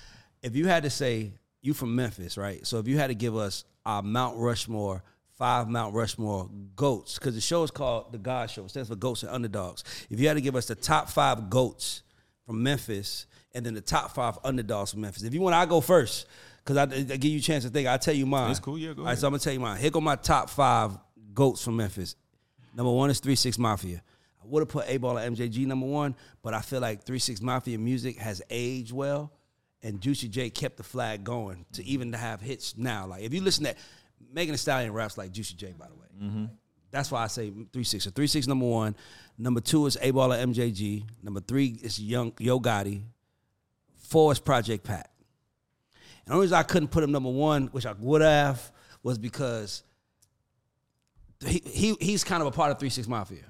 [0.42, 1.32] If you had to say
[1.62, 2.66] you from Memphis, right?
[2.66, 5.02] So if you had to give us our Mount Rushmore,
[5.36, 8.64] five Mount Rushmore goats, because the show is called the GAUDS Show.
[8.64, 9.84] It stands for Goats and Underdogs.
[10.10, 12.02] If you had to give us the top five goats
[12.46, 15.24] from Memphis, and then the top five underdogs from Memphis.
[15.24, 16.26] If you want, I go first
[16.70, 17.88] because I, I give you a chance to think.
[17.88, 18.50] I'll tell you mine.
[18.50, 19.80] It's cool, yeah, go All right, so I'm gonna tell you mine.
[19.80, 20.96] Here go my top five
[21.34, 22.14] goats from Memphis.
[22.74, 24.02] Number one is Three Six Mafia.
[24.42, 27.40] I would have put 8Ball and MJG number one, but I feel like Three Six
[27.40, 29.32] Mafia music has aged well,
[29.82, 33.06] and Juicy J kept the flag going to even to have hits now.
[33.06, 33.74] Like if you listen to
[34.32, 36.06] Megan Thee Stallion raps like Juicy J, by the way.
[36.22, 36.44] Mm-hmm.
[36.92, 38.04] That's why I say three six.
[38.04, 38.94] So three six number one.
[39.38, 41.04] Number two is 8Ball and MJG.
[41.22, 43.02] Number three is Young Yo Gotti.
[43.96, 45.09] Four is Project Pat.
[46.30, 48.70] The only reason I couldn't put him number one, which I would have,
[49.02, 49.82] was because
[51.44, 53.42] he, he he's kind of a part of Three Six Mafia.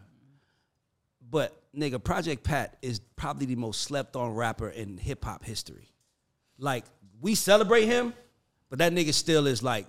[1.31, 5.93] But nigga, Project Pat is probably the most slept on rapper in hip hop history.
[6.57, 6.87] Like
[7.21, 8.15] we celebrate him,
[8.71, 9.87] but that nigga still is like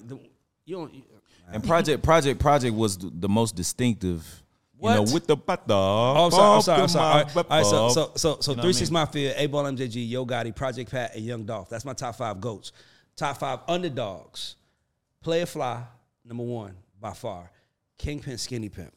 [0.65, 0.93] you don't.
[0.93, 1.03] You,
[1.47, 4.40] and Project Project Project was the most distinctive.
[4.81, 5.13] You know, What?
[5.13, 5.63] with the butter.
[5.69, 6.55] Oh, I'm sorry.
[6.55, 6.81] I'm sorry.
[6.81, 7.05] I'm sorry.
[7.05, 8.93] All right, all right so, so, so, so You know three what I six mean?
[9.01, 11.69] mafia, 8Ball, MJG, Yo Gotti, Project Pat, and Young Dolph.
[11.69, 12.71] That's my top five goats.
[13.15, 14.55] Top five underdogs.
[15.21, 15.83] Playa Fly,
[16.25, 17.51] number one by far.
[17.99, 18.91] Kingpin, Skinny Pimp.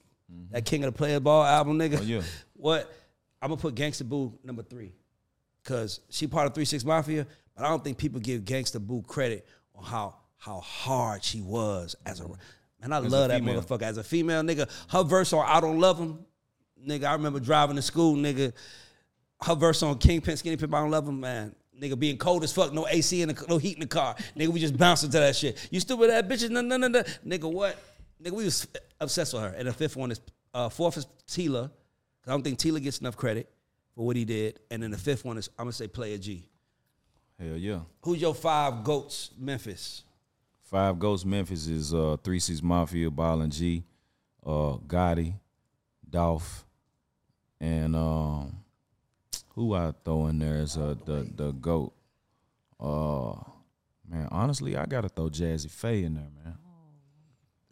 [0.51, 1.97] That King of the Player Ball album, nigga.
[1.99, 2.03] Mm-hmm.
[2.03, 2.23] Oh, yeah.
[2.57, 2.91] What?
[3.43, 4.95] I'm gonna put Gangsta Boo number three,
[5.65, 9.03] cause she part of Three Six Mafia, but I don't think people give Gangsta Boo
[9.07, 12.29] credit on how how hard she was as a.
[12.85, 13.63] Man, I As love that female.
[13.63, 14.69] motherfucker as a female nigga.
[14.91, 16.19] Her verse on "I Don't Love Him,"
[16.87, 17.05] nigga.
[17.05, 18.53] I remember driving to school, nigga.
[19.43, 21.55] Her verse on Kingpin, Skinny Pimp, I don't love him, man.
[21.81, 24.15] Nigga being cold as fuck, no AC in the no heat in the car.
[24.37, 25.69] Nigga, we just bouncing to that shit.
[25.71, 27.03] You stupid ass bitches, no, no, no, no.
[27.27, 27.77] Nigga, what?
[28.23, 28.67] Nigga, we was
[29.01, 29.49] obsessed with her.
[29.49, 30.21] And the fifth one is
[30.55, 31.71] uh, fourth is Tela.
[32.27, 33.51] I don't think Tela gets enough credit
[33.95, 34.61] for what he did.
[34.71, 36.49] And then the fifth one is I'm gonna say Player G.
[37.39, 37.81] Hell yeah.
[38.03, 40.05] Who's your five goats, Memphis?
[40.75, 43.85] Five Ghosts Memphis is uh Three Six Mafia, Ball and G,
[44.45, 45.35] uh Gotti,
[46.11, 46.67] Dolph,
[47.61, 48.57] and um
[49.55, 51.95] who I throw in there is uh, the the goat.
[52.81, 53.35] Uh
[54.11, 56.59] man, honestly, I gotta throw Jazze Pha in there, man.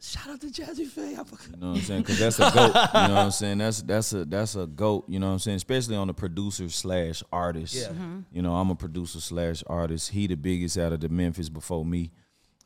[0.01, 1.21] Shout out to Jazze Pha.
[1.21, 1.49] I forgot.
[1.51, 2.03] You know what I'm saying?
[2.03, 2.73] Because that's a goat.
[2.77, 3.59] You know what I'm saying?
[3.59, 5.07] That's that's a that's a goat.
[5.09, 5.57] You know what I'm saying?
[5.57, 7.75] Especially on the producer slash artist.
[7.75, 7.91] Yeah.
[8.31, 10.11] You know, I'm a producer slash artist.
[10.11, 12.13] He the biggest out of the Memphis before me,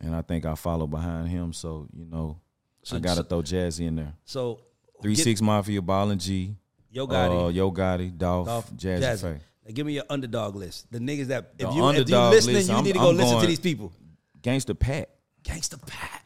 [0.00, 1.52] and I think I follow behind him.
[1.52, 2.38] So you know,
[2.82, 4.14] So- I gotta so- throw Jazzy in there.
[4.24, 4.60] So
[5.02, 6.54] Three get- Six Mafia, Ball and G,
[6.90, 7.46] Yo Gotti.
[7.46, 9.20] uh, Yo Gotti, Dolph, Dolph, Jazzy, Jazzy.
[9.20, 9.28] Pha.
[9.66, 10.90] Now give me your underdog list.
[10.92, 13.10] The niggas that if The you if you listening, list, you I'm- need to go
[13.10, 13.92] I'm listen to these people.
[14.42, 15.10] Gangsta Pat.
[15.44, 16.22] Gangsta Pat.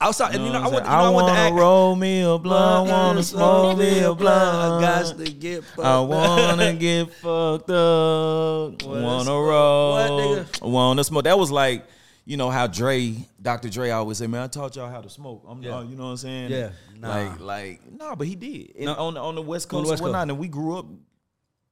[0.00, 1.14] Outside, and you know, I want, you know, I saying?
[1.14, 4.74] want to roll me a blunt, wanna smoke me a I blunt.
[4.74, 8.82] I got to get fucked I wanna get fucked up.
[8.82, 9.92] Wanna wanna roll.
[9.92, 10.62] What, nigga?
[10.68, 11.24] Wanna smoke.
[11.24, 11.86] That was like,
[12.24, 13.68] you know how Dre, Dr.
[13.68, 15.78] Dre always say, "Man, I taught y'all how to smoke." I'm, Yeah.
[15.78, 16.50] uh, you know what I'm saying?
[16.50, 16.70] Yeah.
[16.98, 17.08] Nah.
[17.08, 18.72] Like, like, nah, but he did.
[18.76, 18.94] And No.
[18.94, 20.86] on the, on the West the Coast West and whatnot, and we grew up.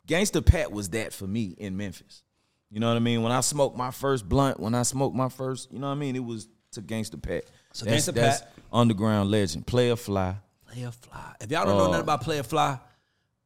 [0.06, 2.22] Gangsta Pat was that for me in Memphis.
[2.70, 3.22] You know what I mean?
[3.22, 5.96] When I smoked my first blunt, when I smoked my first, you know what I
[5.96, 6.16] mean?
[6.16, 7.44] It was to Gangsta Pat.
[7.72, 10.36] So that's, Gangsta that's Pat- underground legend, Playa Fly.
[10.66, 11.34] Playa Fly.
[11.40, 12.78] If y'all don't know Uh, nothing about Playa Fly,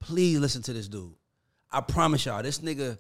[0.01, 1.13] please listen to this dude.
[1.71, 2.99] I promise y'all, this nigga,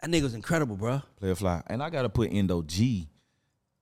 [0.00, 1.02] that nigga's incredible, bro.
[1.16, 1.62] Playa Fly.
[1.66, 3.08] And I gotta put Indo G.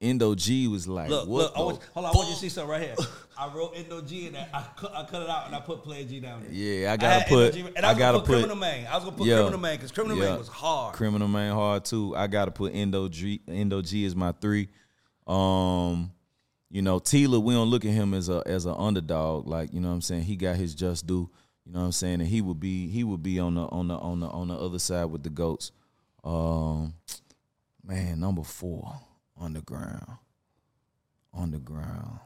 [0.01, 2.41] Indo G was like, Look, what look, I want, hold on, I want you to
[2.41, 2.95] see something right here.
[3.39, 4.51] I wrote Indo G in that.
[4.53, 6.53] I cut, I cut it out and I put Player G down there.
[6.53, 7.55] Yeah, I I gotta had put.
[7.55, 8.33] G, and I, I, gotta put, put.
[8.35, 8.87] Criminal Man.
[8.87, 9.37] I was gonna put Yeah.
[9.37, 10.25] Criminal Man because Criminal Yeah.
[10.31, 10.95] Man was hard.
[10.95, 12.15] Criminal Man hard too.
[12.15, 13.41] I gotta put Indo G.
[13.47, 14.69] Indo G is my three.
[15.27, 16.13] Um,
[16.71, 19.47] you know, Tela, we don't look at him as a as an underdog.
[19.47, 21.31] Like you know, what I'm saying he got his just due.
[21.65, 23.89] You know, what I'm saying, and he would be he would be on the on
[23.89, 25.73] the on the on the other side with the goats.
[26.27, 26.95] Um,
[27.85, 28.93] man, number four,
[29.41, 30.19] underground,
[31.33, 32.19] underground.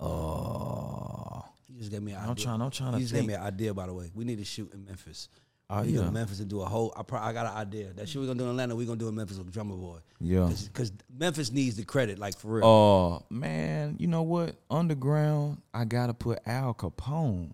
[0.00, 2.28] Uh, He just gave me an.
[2.28, 2.60] I'm trying.
[2.60, 4.10] I'm trying He to just gave me an idea, by the way.
[4.12, 5.28] We need to shoot in Memphis.
[5.70, 6.08] Oh, we need to go yeah.
[6.08, 6.92] to Memphis and do a whole.
[6.96, 7.92] I, pro, I got an idea.
[7.92, 8.74] That shit we're gonna do in Atlanta.
[8.74, 9.98] we're gonna do in Memphis with Drumma Boy.
[10.20, 10.50] Yeah.
[10.66, 12.66] Because Memphis needs the credit, like for real.
[12.66, 14.56] Oh man, you know what?
[14.68, 17.52] Underground, I gotta put Al Kapone.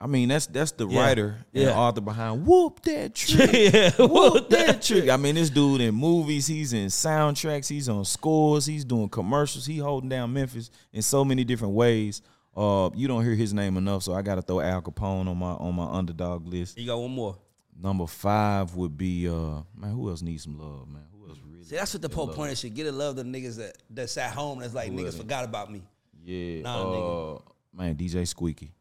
[0.00, 1.00] I mean, that's that's the Yeah.
[1.00, 1.76] writer and Yeah.
[1.78, 3.72] author behind Whoop That Trick.
[3.74, 5.08] yeah, Whoop That Trick.
[5.10, 9.66] I mean, this dude in movies, he's in soundtracks, he's on scores, he's doing commercials,
[9.66, 12.22] he holding down Memphis in so many different ways.
[12.56, 15.50] Uh, you don't hear his name enough, so I gotta throw Al Kapone on my
[15.52, 16.78] on my underdog list.
[16.78, 17.36] You got one more.
[17.80, 21.02] Number five would be uh man, who else needs some love, man?
[21.12, 21.64] Who else really.
[21.64, 22.36] See, that's what the get whole love.
[22.36, 22.74] point of.
[22.74, 24.60] Get a love the niggas that that's at home.
[24.60, 25.82] That's like Who niggas forgot about me.
[26.24, 26.62] Yeah.
[26.62, 27.42] Nah, uh, nigga.
[27.74, 28.72] man, DJ Squeaky.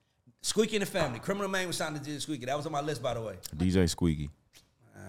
[0.42, 1.20] Squeaky and the family.
[1.20, 2.46] Criminal Man was signed to DJ Squeaky.
[2.46, 3.36] That was on my list, by the way.
[3.56, 4.30] DJ Squeaky.
[4.96, 5.00] Uh,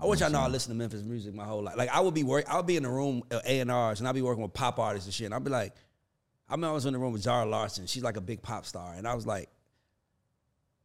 [0.00, 1.76] I want y'all know I listen to Memphis music my whole life.
[1.76, 4.08] Like I would be work, I would be in the room A and R's, and
[4.08, 5.26] I'd be working with pop artists and shit.
[5.26, 5.74] And I'd be like,
[6.48, 7.86] I remember I was in the room with Zara Larsson.
[7.86, 9.48] She's like a big pop star, and I was like,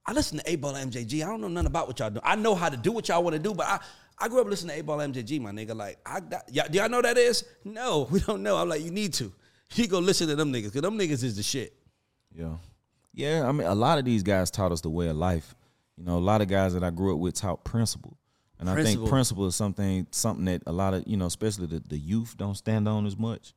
[0.05, 1.23] I listen to 8Ball MJG.
[1.23, 2.19] I don't know nothing about what y'all do.
[2.23, 3.79] I know how to do what y'all want to do, but I
[4.17, 5.75] I grew up listening to 8Ball MJG, my nigga.
[5.75, 7.43] Like, I got, y'all, do y'all know that is?
[7.63, 8.57] No, we don't know.
[8.57, 9.31] I'm like, you need to.
[9.73, 11.73] You go listen to them niggas, because them niggas is the shit.
[12.35, 12.55] Yeah.
[13.13, 15.55] Yeah, I mean, a lot of these guys taught us the way of life.
[15.97, 18.17] You know, a lot of guys that I grew up with taught principle.
[18.59, 21.79] And I think principle is something something that a lot of, you know, especially the,
[21.79, 23.53] the youth don't stand on as much.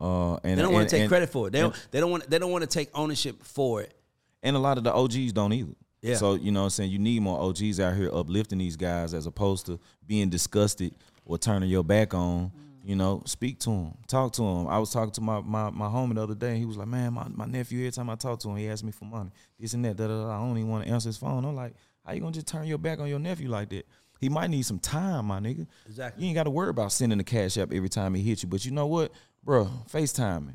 [0.00, 1.52] Uh, and They don't want to take and- credit for it.
[1.52, 1.88] They don't.
[1.90, 2.28] They don't want.
[2.28, 3.94] They don't want to take ownership for it.
[4.42, 5.74] And a lot of the OGs don't either.
[6.02, 6.14] Yeah.
[6.14, 6.90] So, you know what I'm saying?
[6.92, 10.94] You need more OGs out here uplifting these guys as opposed to being disgusted
[11.24, 12.52] or turning your back on.
[12.88, 14.66] You know, speak to him, talk to him.
[14.66, 16.88] I was talking to my, my, my homie the other day, and he was like,
[16.88, 19.28] Man, my, my nephew, every time I talk to him, he asks me for money.
[19.60, 20.30] This and that, da, da, da.
[20.30, 21.44] I don't even want to answer his phone.
[21.44, 21.74] I'm like,
[22.06, 23.86] How you gonna just turn your back on your nephew like that?
[24.22, 25.66] He might need some time, my nigga.
[25.86, 26.22] Exactly.
[26.22, 28.48] You ain't got to worry about sending the cash app every time he hits you.
[28.48, 29.12] But you know what,
[29.44, 29.68] bro?
[29.92, 30.54] FaceTime me.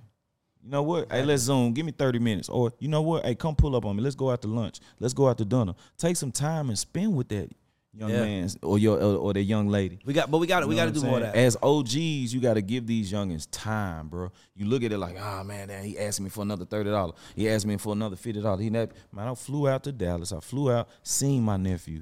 [0.63, 1.11] You know what?
[1.11, 1.71] Hey, let's zoom.
[1.73, 2.49] Give me 30 minutes.
[2.49, 3.25] Or you know what?
[3.25, 4.01] Hey, come pull up on me.
[4.01, 4.79] Let's go out to lunch.
[4.99, 5.75] Let's go out to dinner.
[5.99, 7.51] Take some time and spend with that
[7.95, 8.21] young Yeah.
[8.21, 9.99] man or your or, or that young lady.
[10.05, 10.67] We got, but we got to.
[10.67, 11.35] We got to do I'm more of that.
[11.35, 14.31] As OGs, you got to give these youngins time, bro.
[14.55, 17.15] You look at it like, ah, man, damn, he asked me for another thirty dollars.
[17.35, 18.61] He asked me for another fifty dollars.
[18.61, 20.31] He never, man, I flew out to Dallas.
[20.31, 22.01] I flew out, seen my nephew,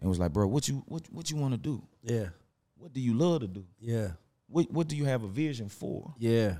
[0.00, 1.82] and was like, bro, what you what what you want to do?
[2.02, 2.28] Yeah,
[2.76, 3.64] What do you love to do?
[3.80, 4.12] yeah,
[4.48, 6.14] What what do you have a vision for?
[6.18, 6.54] yeah, You know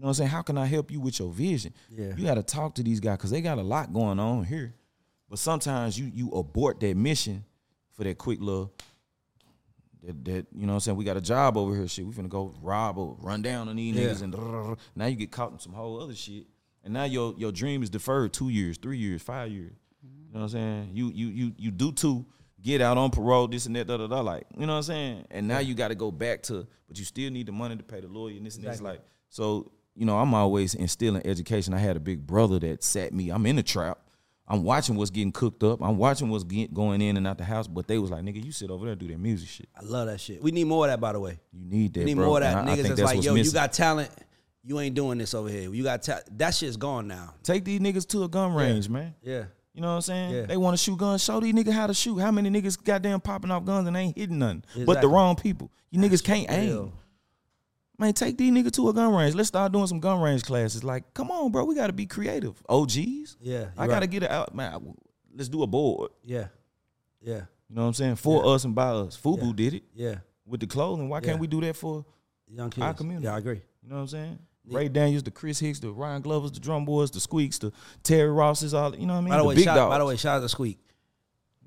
[0.00, 0.30] what I'm saying?
[0.30, 1.72] How can I help you with your vision?
[1.88, 2.12] Yeah.
[2.16, 4.74] You got to talk to these guys because they got a lot going on here.
[5.30, 7.44] But sometimes you you abort that mission
[7.92, 8.72] for that quick little
[10.04, 10.96] that, that you know what I'm saying?
[10.96, 12.06] We got a job over here, shit.
[12.06, 14.08] We finna go rob or run down on these Yeah.
[14.08, 16.46] niggas and now you get caught in some whole other shit.
[16.84, 19.72] And now your your dream is deferred two years, three years, five years.
[20.02, 20.90] You know what I'm saying?
[20.94, 22.26] You you you you do two,
[22.60, 24.20] get out on parole, this and that, da da da.
[24.20, 25.26] Like, you know what I'm saying?
[25.30, 27.82] And now you got to go back to, but you still need the money to
[27.84, 28.80] pay the lawyer and this and this.
[28.80, 31.74] Like, so you know, I'm always instilling education.
[31.74, 33.28] I had a big brother that sat me.
[33.30, 33.98] I'm in the trap.
[34.52, 35.80] I'm watching what's getting cooked up.
[35.82, 37.66] I'm watching what's get, going in and out the house.
[37.66, 39.68] But they was like, nigga, you sit over there and do that music shit.
[39.74, 40.42] I love that shit.
[40.42, 41.40] We need more of that, by the way.
[41.52, 42.26] You need that, We need bro.
[42.26, 42.58] more of that.
[42.58, 44.10] And I- I Niggas that's, that's like, yo, you got talent.
[44.62, 45.72] You ain't doing this over here.
[45.72, 47.34] You got ta- that shit's gone now.
[47.42, 49.14] Take these niggas to a gun range, man.
[49.22, 49.44] Yeah,
[49.74, 50.34] You know what I'm saying?
[50.34, 50.42] Yeah.
[50.42, 51.24] They want to shoot guns.
[51.24, 52.18] Show these niggas how to shoot.
[52.18, 54.62] How many niggas goddamn popping off guns and ain't hitting nothing?
[54.84, 55.70] But the wrong people.
[55.90, 56.92] You niggas can't aim.
[57.98, 59.34] Man, take these niggas to a gun range.
[59.34, 60.82] Let's start doing some gun range classes.
[60.82, 61.64] Like, come on, bro.
[61.64, 62.60] We got to be creative.
[62.68, 63.36] OGs.
[63.40, 64.72] Yeah, I got to get it out, man.
[64.74, 64.78] I-
[65.34, 66.10] Let's do a board.
[66.22, 66.48] yeah,
[67.22, 68.16] yeah, You know what I'm saying?
[68.16, 69.16] For us and by us.
[69.18, 69.52] Fubu Yeah.
[69.54, 70.14] did it yeah.
[70.44, 71.08] with the clothing.
[71.08, 71.28] Why Yeah.
[71.28, 72.04] can't we do that for,
[72.48, 72.84] Young kids.
[72.84, 73.24] Our community.
[73.24, 73.62] Yeah, I agree.
[73.82, 74.38] you know what I'm saying?
[74.68, 77.72] Ray Daniels, the Chris Hicks, the Ryan Glovers, the Drum Boys, the Squeaks, the
[78.02, 79.30] Terry Rosses, all you know what I mean?
[79.30, 79.90] By the way, big shout, dogs.
[79.90, 80.78] by the way, shout out to Squeak.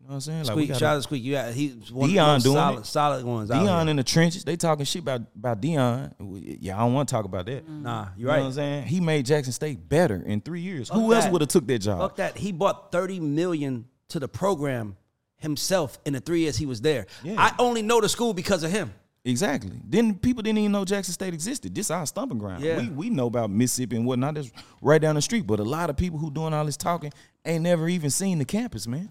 [0.05, 0.43] You know what I'm saying?
[0.43, 1.23] Like Squeak, gotta- shout out to Squeak.
[1.23, 2.85] You got he's one Deion of doing solid, it.
[2.85, 3.49] solid ones.
[3.49, 6.13] Deion in the trenches, they talking shit about about Deion.
[6.61, 7.67] Yeah, I don't want to talk about that.
[7.67, 8.39] Nah, You you're know right.
[8.41, 8.83] what I'm saying?
[8.83, 10.89] He made Jackson State better in three years.
[10.89, 11.97] Fuck Who else would have took that job?
[12.01, 12.37] Fuck that.
[12.37, 14.95] He bought 30 million to the program
[15.37, 17.07] himself in the three years he was there.
[17.23, 17.35] Yeah.
[17.39, 18.93] I only know the school because of him.
[19.27, 19.71] Exactly.
[19.83, 21.73] Then people didn't even know Jackson State existed.
[21.73, 22.63] This our stomping ground.
[22.63, 22.77] Yeah.
[22.79, 24.35] We we know about Mississippi and whatnot.
[24.35, 24.51] That's
[24.83, 25.47] right down the street.
[25.47, 27.11] But a lot of people who doing all this talking
[27.43, 29.09] ain't never even seen the campus, man.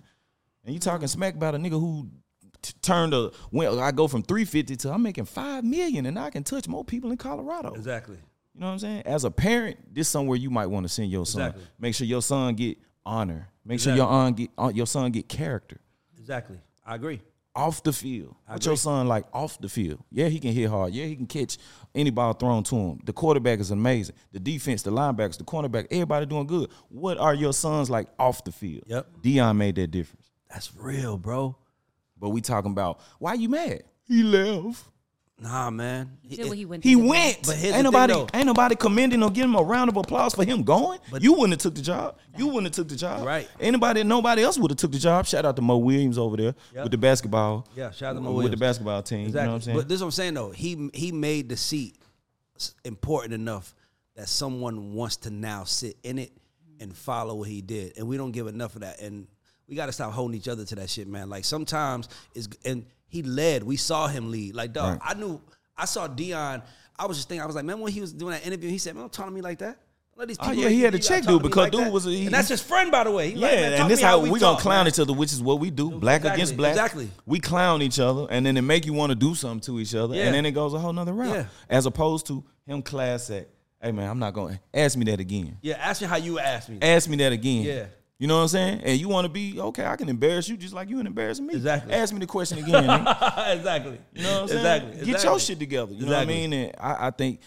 [0.64, 2.08] And you talking smack about a nigga who
[2.62, 6.18] t- turned a when I go from three fifty to I'm making five million and
[6.18, 7.74] I can touch more people in Colorado.
[7.74, 8.16] Exactly.
[8.54, 9.02] You know what I'm saying?
[9.04, 11.42] As a parent, this somewhere you might want to send your son.
[11.42, 11.64] Exactly.
[11.78, 13.48] Make sure your son get honor.
[13.64, 15.80] Make sure your on get your son get character
[16.18, 16.58] Exactly.
[16.86, 17.20] I agree.
[17.56, 18.34] off the field.
[18.46, 18.70] What agree.
[18.70, 20.00] your son like off the field?
[20.10, 20.92] Yeah, he can hit hard.
[20.94, 21.58] Yeah, he can catch
[21.94, 23.00] any ball thrown to him.
[23.04, 24.14] The quarterback is amazing.
[24.32, 26.70] The defense, the linebackers, the cornerback, everybody doing good.
[26.88, 28.84] What are your sons like off the field?
[28.86, 29.06] Yep.
[29.22, 30.23] Deion made that difference.
[30.54, 31.56] That's real, bro.
[32.18, 33.82] But we talking about why you mad?
[34.04, 34.84] He left.
[35.36, 36.16] Nah, man.
[36.22, 36.84] He did what he went.
[36.84, 37.38] He to went.
[37.44, 38.28] But here's ain't the thing, nobody, though.
[38.32, 41.00] ain't nobody commending or giving him a round of applause for him going.
[41.10, 42.18] But you wouldn't have took the job.
[42.38, 43.26] You wouldn't have took the job.
[43.26, 43.48] Right.
[43.58, 45.26] Anybody, nobody else would have took the job.
[45.26, 46.84] Shout out to Mo Williams over there Yep.
[46.84, 47.66] with the basketball.
[47.74, 48.50] Yeah, shout out to Mo with Williams.
[48.52, 49.26] the basketball team.
[49.26, 49.40] Exactly.
[49.40, 49.76] You know what I'm saying?
[49.78, 50.50] But this is what I'm saying though.
[50.50, 51.98] He he made the seat
[52.84, 53.74] important enough
[54.14, 56.30] that someone wants to now sit in it
[56.78, 57.94] and follow what he did.
[57.98, 59.00] And we don't give enough of that.
[59.00, 59.26] And
[59.68, 61.28] we gotta stop holding each other to that shit, man.
[61.30, 63.62] Like sometimes is and he led.
[63.62, 64.54] We saw him lead.
[64.54, 65.10] Like dog, Right.
[65.10, 65.40] I knew
[65.76, 66.62] I saw Deion.
[66.98, 68.78] I was just thinking, I was like, man, when he was doing that interview, he
[68.78, 69.78] said, man, don't talk to me like that.
[70.16, 71.92] Let these Oh, yeah, he had to check dude because like dude that.
[71.92, 73.30] was a- he- and that's his friend, by the way.
[73.30, 74.92] He Yeah, like, and this me how we, we gonna clown man.
[74.92, 75.90] each other, which is what we do.
[75.90, 76.70] Black Exactly, against black.
[76.70, 77.10] exactly.
[77.26, 79.92] We clown each other, and then it make you want to do something to each
[79.96, 80.26] other, Yeah.
[80.26, 81.34] and then it goes a whole nother route.
[81.34, 81.46] Yeah.
[81.68, 83.48] As opposed to him class act.
[83.82, 84.54] Hey man, I'm not going.
[84.72, 85.58] to Ask me that again.
[85.62, 86.78] Yeah, ask me how you asked me.
[86.80, 87.62] Ask me that again.
[87.64, 87.86] Yeah.
[88.18, 88.80] You know what I'm saying?
[88.84, 89.84] And you want to be okay?
[89.84, 91.54] I can embarrass you just like you embarrassing me.
[91.54, 91.92] Exactly.
[91.92, 92.84] Ask me the question again.
[93.48, 93.98] exactly.
[94.14, 94.58] You know what I'm saying?
[94.88, 95.06] Exactly.
[95.06, 95.92] Get your shit together.
[95.92, 96.10] You Exactly.
[96.10, 96.52] know what I mean?
[96.52, 97.40] And I, I think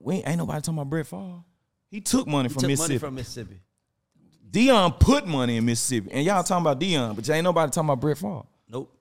[0.00, 1.42] we ain't, ain't nobody talking about Brett Favre.
[1.88, 2.92] He took money He from took Mississippi.
[2.94, 3.60] money from Mississippi.
[4.50, 8.00] Deion put money in Mississippi, and y'all talking about Deion, but ain't nobody talking about
[8.00, 8.42] Brett Favre.
[8.68, 8.96] Nope.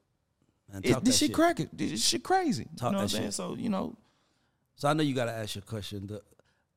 [0.71, 1.69] Man, It, this shit crack it.
[1.75, 2.67] This shit crazy.
[2.77, 3.23] Talk you know what I'm saying?
[3.25, 3.33] shit.
[3.33, 3.95] So you know,
[4.75, 6.07] So I know you got to ask your question.
[6.07, 6.21] The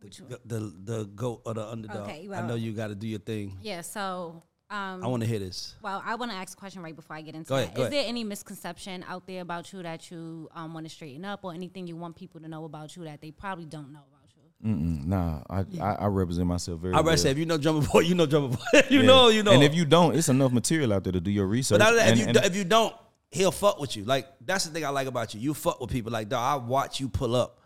[0.00, 2.08] the, the the goat or the underdog.
[2.08, 3.58] Okay, I know you got to do your thing.
[3.62, 3.80] Yeah.
[3.82, 4.42] So.
[4.68, 5.76] Um, I want to hear this.
[5.80, 7.74] Well, I want to ask a question right before I get into Go ahead, that.
[7.76, 7.92] go Is ahead.
[8.02, 11.54] there any misconception out there about you that you um, want to straighten up, or
[11.54, 14.68] anything you want people to know about you that they probably don't know about you?
[14.68, 15.40] mm-mm, nah.
[15.48, 16.94] I, I I represent myself very.
[16.94, 17.04] I well.
[17.06, 18.56] already said if you know Drumma Boy, you know Drumma Boy.
[18.90, 19.06] you Yeah.
[19.06, 19.52] know, you know.
[19.52, 21.78] And if you don't, it's enough material out there to do your research.
[21.78, 22.92] But other than that, and, if you and- do- if you don't,
[23.30, 24.04] he'll fuck with you.
[24.04, 25.38] Like that's the thing I like about you.
[25.40, 26.10] You fuck with people.
[26.10, 27.60] Like dog, I watch you pull up.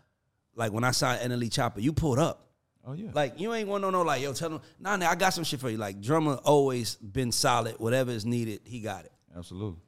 [0.55, 2.47] Like when I signed NLE Choppa, you pulled up.
[2.85, 5.15] oh yeah, Like you ain't want to know like yo tell them nah nah I
[5.15, 5.77] got some shit for you.
[5.77, 7.75] Like Drumma always been solid.
[7.79, 9.11] Whatever is needed, he got it.
[9.37, 9.79] absolutely.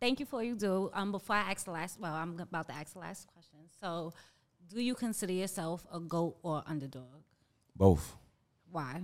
[0.00, 0.90] Thank you for you do.
[0.94, 3.58] Um, before I ask the last, well, I'm about to ask the last question.
[3.80, 4.12] So,
[4.68, 7.22] do you consider yourself a goat or underdog?
[7.74, 8.14] Both.
[8.70, 9.02] Why?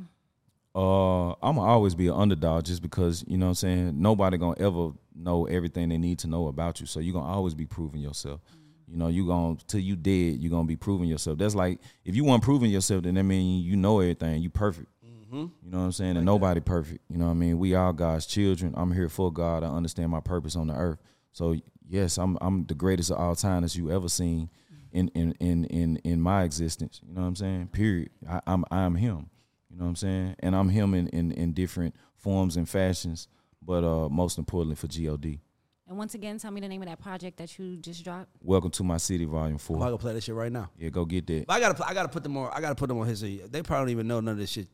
[0.74, 4.02] Uh, I'm gonna always be an underdog just because you know what I'm saying.
[4.02, 7.54] Nobody gonna ever know everything they need to know about you, so you're gonna always
[7.54, 8.40] be proving yourself.
[8.87, 11.39] You know, you gonna till you dead, you're gonna be proving yourself.
[11.39, 14.43] That's like if you weren't proving yourself, then that means you know everything.
[14.43, 14.89] You perfect.
[15.35, 16.16] You know what I'm saying?
[16.16, 17.03] and nobody perfect.
[17.11, 17.59] You know what I mean?
[17.59, 18.72] We all God's children.
[18.76, 19.64] I'm here for God.
[19.64, 21.01] I understand my purpose on the earth.
[21.32, 21.57] So
[21.89, 24.49] yes, I'm I'm the greatest of all time that you ever seen
[24.93, 27.01] in in in in in my existence.
[27.07, 27.68] You know what I'm saying?
[27.68, 28.11] Period.
[28.28, 29.30] I, I'm I'm him.
[29.70, 30.37] You know what I'm saying?
[30.39, 33.26] And I'm him in in, in different forms and fashions.
[33.61, 35.41] But uh, most importantly for God.
[35.87, 38.28] And once again, tell me the name of that project that you just dropped.
[38.43, 39.76] Welcome to my city, Volume Four.
[39.76, 40.70] I'm gonna play this shit right now.
[40.78, 41.47] Yeah, go get that.
[41.47, 42.51] But I gotta put- I gotta put them on.
[42.55, 43.22] I gotta put them on his.
[43.22, 43.47] Ear.
[43.49, 44.66] They probably don't even know none of this shit.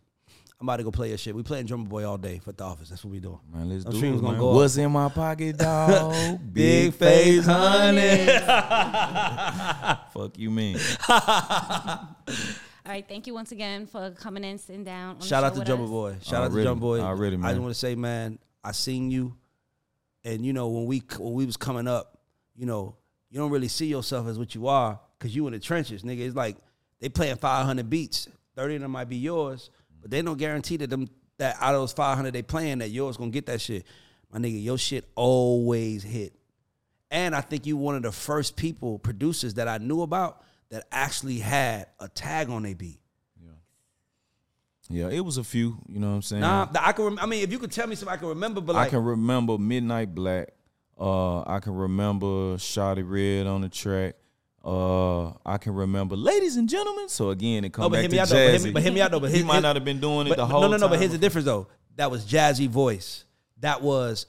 [0.60, 1.34] I'm about to go play your shit.
[1.34, 2.90] We playing Drumma Boy all day for the office.
[2.90, 3.40] That's what we doing.
[3.52, 4.22] Man, let's I'm do sure it.
[4.22, 4.38] man.
[4.38, 4.56] go up.
[4.56, 6.38] What's in my pocket, dog?
[6.52, 8.26] Big face, honey.
[10.12, 10.76] Fuck you, mean?
[11.08, 12.16] All
[12.86, 15.10] right, thank you once again for coming in, sitting down.
[15.14, 15.90] On the Shout show out to with Drumma us.
[15.90, 16.16] Boy.
[16.22, 17.00] Shout out to Already, Drumma Boy.
[17.00, 17.48] already, man.
[17.48, 19.34] I just want to say, man, I seen you,
[20.24, 22.18] and you know when we when we was coming up,
[22.54, 22.96] you know
[23.30, 26.20] you don't really see yourself as what you are because you in the trenches, nigga.
[26.20, 26.56] It's like
[27.00, 30.90] they playing 500 beats, 30 of them might be yours, but they don't guarantee that
[30.90, 31.08] them
[31.38, 33.86] that out of those 500 they playing that yours gonna get that shit.
[34.32, 36.34] My nigga, your shit always hit.
[37.10, 40.86] And I think you one of the first people, producers that I knew about that
[40.92, 43.00] actually had a tag on their beat.
[44.90, 45.78] Yeah, it was a few.
[45.88, 46.40] You know what I'm saying?
[46.42, 47.04] Nah, I can.
[47.04, 48.60] Rem- I mean, if you could tell me something, I can remember.
[48.60, 50.48] But like, I can remember Midnight Black.
[50.98, 54.16] Uh, I can remember Shawty Redd on the track.
[54.62, 57.08] Uh, I can remember Ladies and Gentlemen.
[57.08, 58.46] So again, it comes but back to out though.
[58.52, 58.64] But jazzy.
[58.64, 59.20] me, but out though.
[59.20, 60.80] But he might his- not have been doing it the whole No, no, no.
[60.80, 60.90] time.
[60.90, 61.68] But here's the difference though.
[61.96, 63.24] That was jazzy voice.
[63.60, 64.26] That was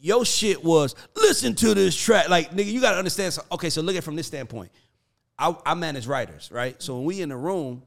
[0.00, 0.64] your shit.
[0.64, 2.28] Was listen to this track.
[2.28, 3.34] Like nigga, you gotta understand.
[3.34, 4.72] So, okay, so look at it from this standpoint.
[5.38, 6.80] I, I manage writers, right?
[6.82, 7.84] So when we in the room,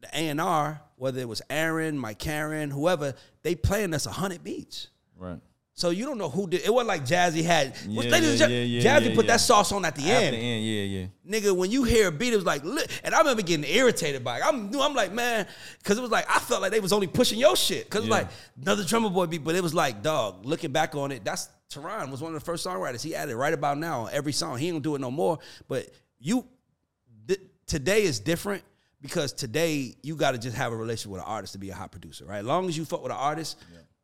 [0.00, 4.44] the A and R, whether it was Aaron, Mike Caren, whoever, they playing us hundred
[4.44, 4.88] beats.
[5.16, 5.40] right.
[5.72, 6.60] So you don't know who did.
[6.60, 7.74] It wasn't like Jazzy had.
[7.88, 10.34] Yeah, yeah, gen- yeah, Jazzy put that sauce on at the At end.
[10.34, 11.06] the end, yeah, yeah.
[11.40, 14.22] Nigga, when you hear a beat, it was like, li- and I remember getting irritated
[14.22, 14.42] by it.
[14.44, 15.46] I'm, I'm like, man,
[15.78, 17.84] because it was like, I felt like they was only pushing your shit.
[17.84, 18.28] Because like,
[18.60, 22.10] another Drumma Boy beat, but it was like, dog, looking back on it, that's, Teron
[22.10, 23.02] was one of the first songwriters.
[23.02, 24.58] He added right about now on every song.
[24.58, 25.38] He don't do it no more.
[25.66, 25.88] But
[26.18, 26.44] you,
[27.26, 28.64] th- today is different
[29.00, 31.74] because today you got to just have a relationship with an artist to be a
[31.74, 32.38] hot producer, right?
[32.38, 33.58] As long as you fuck with an artist,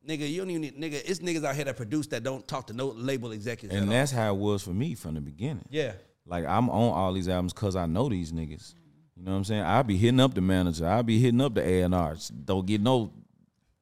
[0.06, 2.68] nigga, you don't even need, nigga, it's niggas out here that produce that don't talk
[2.68, 3.74] to no label executives.
[3.74, 3.98] And at all.
[3.98, 5.64] that's how it was for me from the beginning.
[5.70, 5.92] yeah.
[6.28, 8.74] Like I'm on all these albums because I know these niggas.
[9.16, 9.62] You know what I'm saying?
[9.62, 10.86] I'll be hitting up the manager.
[10.86, 12.28] I'll be hitting up the A and R's.
[12.28, 13.12] Don't get no,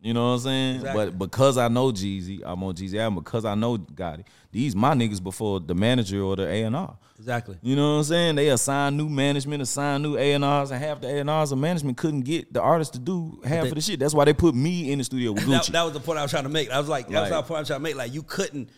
[0.04, 0.74] you know what I'm saying?
[0.76, 1.06] Exactly.
[1.06, 3.24] But because I know Jeezy, I'm on Jeezy album.
[3.24, 6.96] Because I know Gotti, these my niggas before the manager or the A and R.
[7.18, 7.56] Exactly.
[7.62, 8.34] You know what I'm saying?
[8.36, 11.52] They assign new management, assign new A and R's, and half the A and R's
[11.52, 13.98] of management couldn't get the artist to do half they- of the shit.
[13.98, 15.72] That's why they put me in the studio with That, Gucci.
[15.72, 16.70] that was the point I was trying to make.
[16.70, 17.96] I was like, that's Like- the point I was trying to make.
[17.96, 18.68] Like you couldn't,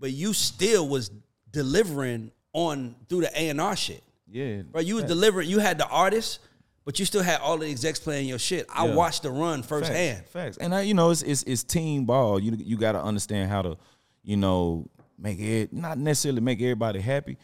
[0.00, 1.10] but you still was
[1.52, 4.02] delivering on through the A and R shit.
[4.30, 4.84] yeah, Right?
[4.84, 5.48] You was delivering.
[5.48, 6.40] You had the artist,
[6.86, 8.64] but you still had all the execs playing your shit.
[8.74, 8.94] I Yeah.
[8.94, 10.26] watched the run Facts, firsthand.
[10.28, 10.56] Facts.
[10.56, 12.38] And I, you know, it's, it's it's team ball.
[12.40, 13.76] You you got to understand how to,
[14.22, 17.36] you know, make it not necessarily make everybody happy,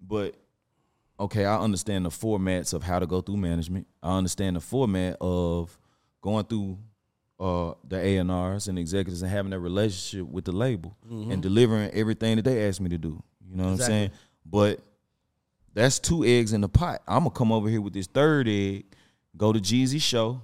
[0.00, 0.34] but
[1.20, 3.86] okay, I understand the formats of how to go through management.
[4.02, 5.78] I understand the format of
[6.20, 6.78] going through
[7.38, 11.42] uh, the A and R's and executives and having that relationship with the label and
[11.42, 13.22] delivering everything that they ask me to do.
[13.48, 13.82] You know what Mm-hmm.
[13.82, 14.10] I'm saying?
[14.44, 14.80] But
[15.76, 17.02] that's two eggs in the pot.
[17.06, 18.86] I'm gonna come over here with this third egg,
[19.36, 20.42] go to Jeezy show.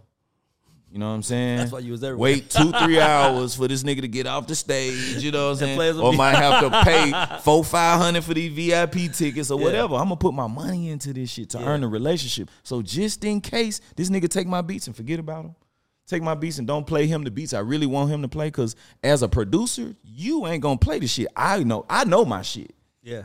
[0.90, 1.56] You know what I'm saying?
[1.56, 2.34] That's why you was everywhere.
[2.34, 5.24] Wait two, three hours for this nigga to get off the stage.
[5.24, 5.98] You know what I'm saying?
[5.98, 9.94] Or might have to pay four, five hundred for these VIP tickets or whatever.
[9.94, 12.50] I'm gonna put my money into this shit to earn a relationship.
[12.62, 15.54] So just in case this nigga take my beats and forget about him,
[16.06, 18.50] take my beats and don't play him the beats I really want him to play.
[18.50, 21.28] Cause as a producer, you ain't gonna play the shit.
[21.34, 22.74] I know, I know my shit.
[23.02, 23.22] Yeah.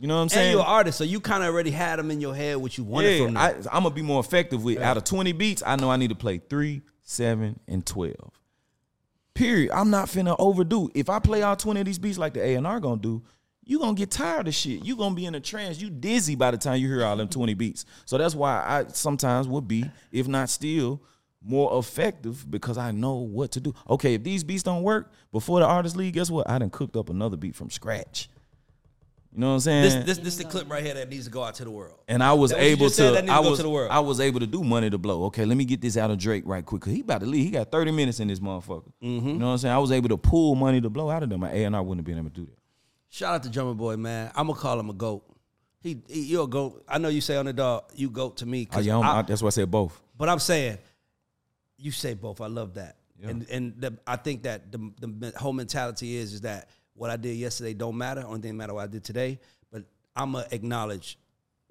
[0.00, 0.46] You know what I'm saying?
[0.46, 2.78] And you're an artist, so you kind of already had them in your head what
[2.78, 3.42] you wanted yeah, from them.
[3.42, 5.62] I, I'm gonna be more effective with out of 20 beats.
[5.64, 8.14] I know I need to play three, seven, and 12.
[9.34, 9.70] Period.
[9.72, 10.88] I'm not finna overdo.
[10.94, 13.22] If I play all 20 of these beats like the A and R gonna do,
[13.62, 14.82] you gonna get tired of shit.
[14.86, 15.82] You gonna be in a trance.
[15.82, 17.84] You dizzy by the time you hear all them 20 beats.
[18.06, 21.02] So that's why I sometimes would be, if not still,
[21.42, 23.74] more effective because I know what to do.
[23.88, 26.48] Okay, if these beats don't work before the artist league, guess what?
[26.48, 28.30] I done cooked up another beat from scratch.
[29.32, 29.82] You know what I'm saying?
[30.04, 31.98] this this this the clip right here that needs to go out to the world.
[32.08, 33.70] And I was That what you able to, That needs to I was, to the
[33.70, 33.90] world.
[33.92, 35.24] I was able to do money to blow.
[35.26, 36.82] Okay, let me get this out of Drake right quick.
[36.82, 37.44] Cause he about to leave.
[37.44, 38.90] He got 30 minutes in this motherfucker.
[39.02, 39.28] Mm-hmm.
[39.28, 39.74] You know what I'm saying?
[39.74, 41.40] I was able to pull money to blow out of them.
[41.40, 42.58] My A&R wouldn't have been able to do that.
[43.08, 44.32] Shout out to Drumma Boy, man.
[44.34, 45.24] I'm gonna call him a goat.
[45.80, 46.84] He, he you're a goat.
[46.88, 48.68] I know you say on the dog, you goat to me.
[48.72, 50.00] Oh, yeah, I- I- that's why I said both.
[50.18, 50.78] But I'm saying,
[51.78, 52.40] you say both.
[52.40, 53.28] I love that, Yeah.
[53.30, 57.16] and and the, I think that the, the whole mentality is is that what I
[57.16, 58.24] did yesterday don't matter.
[58.26, 59.38] Only thing matter what I did today.
[59.70, 59.84] But
[60.14, 61.18] I'ma acknowledge,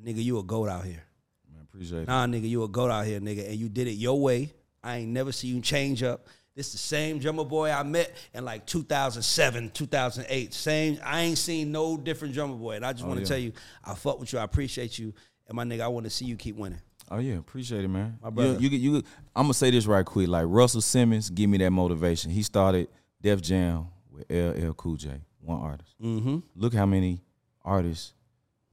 [0.03, 1.03] nigga, you a goat out here.
[1.51, 2.07] Man, appreciate it.
[2.07, 4.53] Nah, nigga, you a goat out here, nigga, and you did it your way.
[4.83, 6.27] I ain't never see you change up.
[6.55, 10.53] This the same Drumma Boy I met in like 2007, 2008.
[10.53, 10.99] Same.
[11.05, 13.29] I ain't seen no different Drumma Boy, and I just oh, want to yeah.
[13.29, 13.53] tell you,
[13.83, 14.39] I fuck with you.
[14.39, 15.13] I appreciate you,
[15.47, 16.79] and my nigga, I want to see you keep winning.
[17.11, 18.17] Oh yeah, appreciate it, man.
[18.21, 18.59] My brother.
[18.59, 19.03] You, you, you,
[19.35, 20.27] I'm gonna say this right quick.
[20.27, 22.29] Like Russell Simmons, give me that motivation.
[22.29, 22.87] He started
[23.21, 23.87] Def Jam
[24.27, 25.93] with LL Cool J, one artist.
[26.01, 26.37] Mm-hmm.
[26.55, 27.21] Look how many
[27.63, 28.13] artists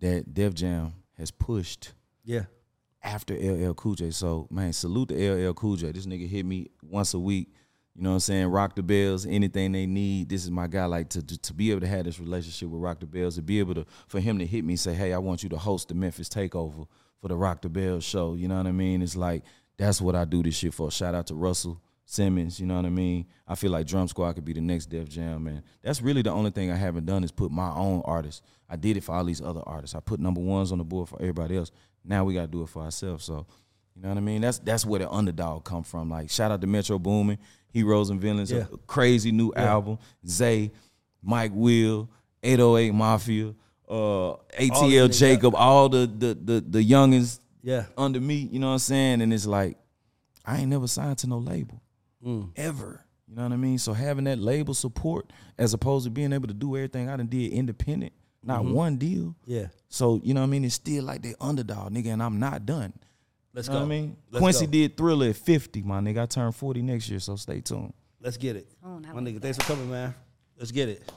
[0.01, 1.93] that Def Jam has pushed
[2.25, 2.45] Yeah.
[3.03, 4.11] after LL Cool J.
[4.11, 5.93] So man, salute to LL Cool J.
[5.93, 7.49] This nigga hit me once a week.
[7.95, 8.49] You know what I'm saying?
[8.49, 10.29] Rock the bells, anything they need.
[10.29, 10.85] This is my guy.
[10.85, 13.43] Like to, to to be able to have this relationship with Rock the Bells, to
[13.43, 15.57] be able to for him to hit me and say, Hey, I want you to
[15.57, 16.87] host the Memphis takeover
[17.23, 18.35] for the Rock the Bells show.
[18.35, 19.01] You know what I mean?
[19.01, 19.45] It's like
[19.79, 20.91] that's what I do this shit for.
[20.91, 23.27] Shout out to Russell Simmons, you know what I mean?
[23.49, 25.63] I feel like Drum Squad could be the next Def Jam, man.
[25.83, 28.43] That's really the only thing I haven't done is put my own artists.
[28.71, 29.97] I did it for all these other artists.
[29.97, 31.73] I put number ones on the board for everybody else.
[32.05, 33.25] Now we gotta do it for ourselves.
[33.25, 33.45] So,
[33.97, 34.41] you know what I mean?
[34.41, 36.09] That's that's where the underdog come from.
[36.09, 37.39] Like shout out to Metro Boomin,
[37.73, 38.67] Heroes and Villains, Yeah.
[38.73, 39.99] a crazy new album.
[40.27, 40.71] Zay,
[41.25, 42.09] Mike Will,
[42.45, 43.49] 808 Mafia,
[43.89, 43.93] uh,
[44.57, 45.19] ATL niggas.
[45.19, 47.87] Jacob, all the the the the youngins Yeah.
[47.99, 49.23] under me, you know what I'm saying?
[49.23, 49.77] And it's like,
[50.45, 51.81] I ain't never signed to no label.
[52.25, 52.51] Mm.
[52.57, 53.05] Ever.
[53.29, 53.79] You know what I mean?
[53.79, 57.27] So having that label support as opposed to being able to do everything I done
[57.27, 58.13] did independent,
[58.43, 58.73] not mm-hmm.
[58.73, 59.35] one deal.
[59.45, 59.67] Yeah.
[59.89, 60.65] So, you know what I mean?
[60.65, 62.93] It's still like they underdog, nigga, and I'm not done.
[63.53, 63.87] Let's You know go.
[63.87, 64.17] what I mean?
[64.31, 64.73] Let's Quincy go.
[64.73, 66.23] did Thriller at 50, my nigga.
[66.23, 67.95] I turned 40 next year, so stay tuned.
[68.21, 68.69] Let's get it.
[68.85, 70.15] Oh, my nigga, thanks for coming, man.
[70.59, 71.11] Let's get it.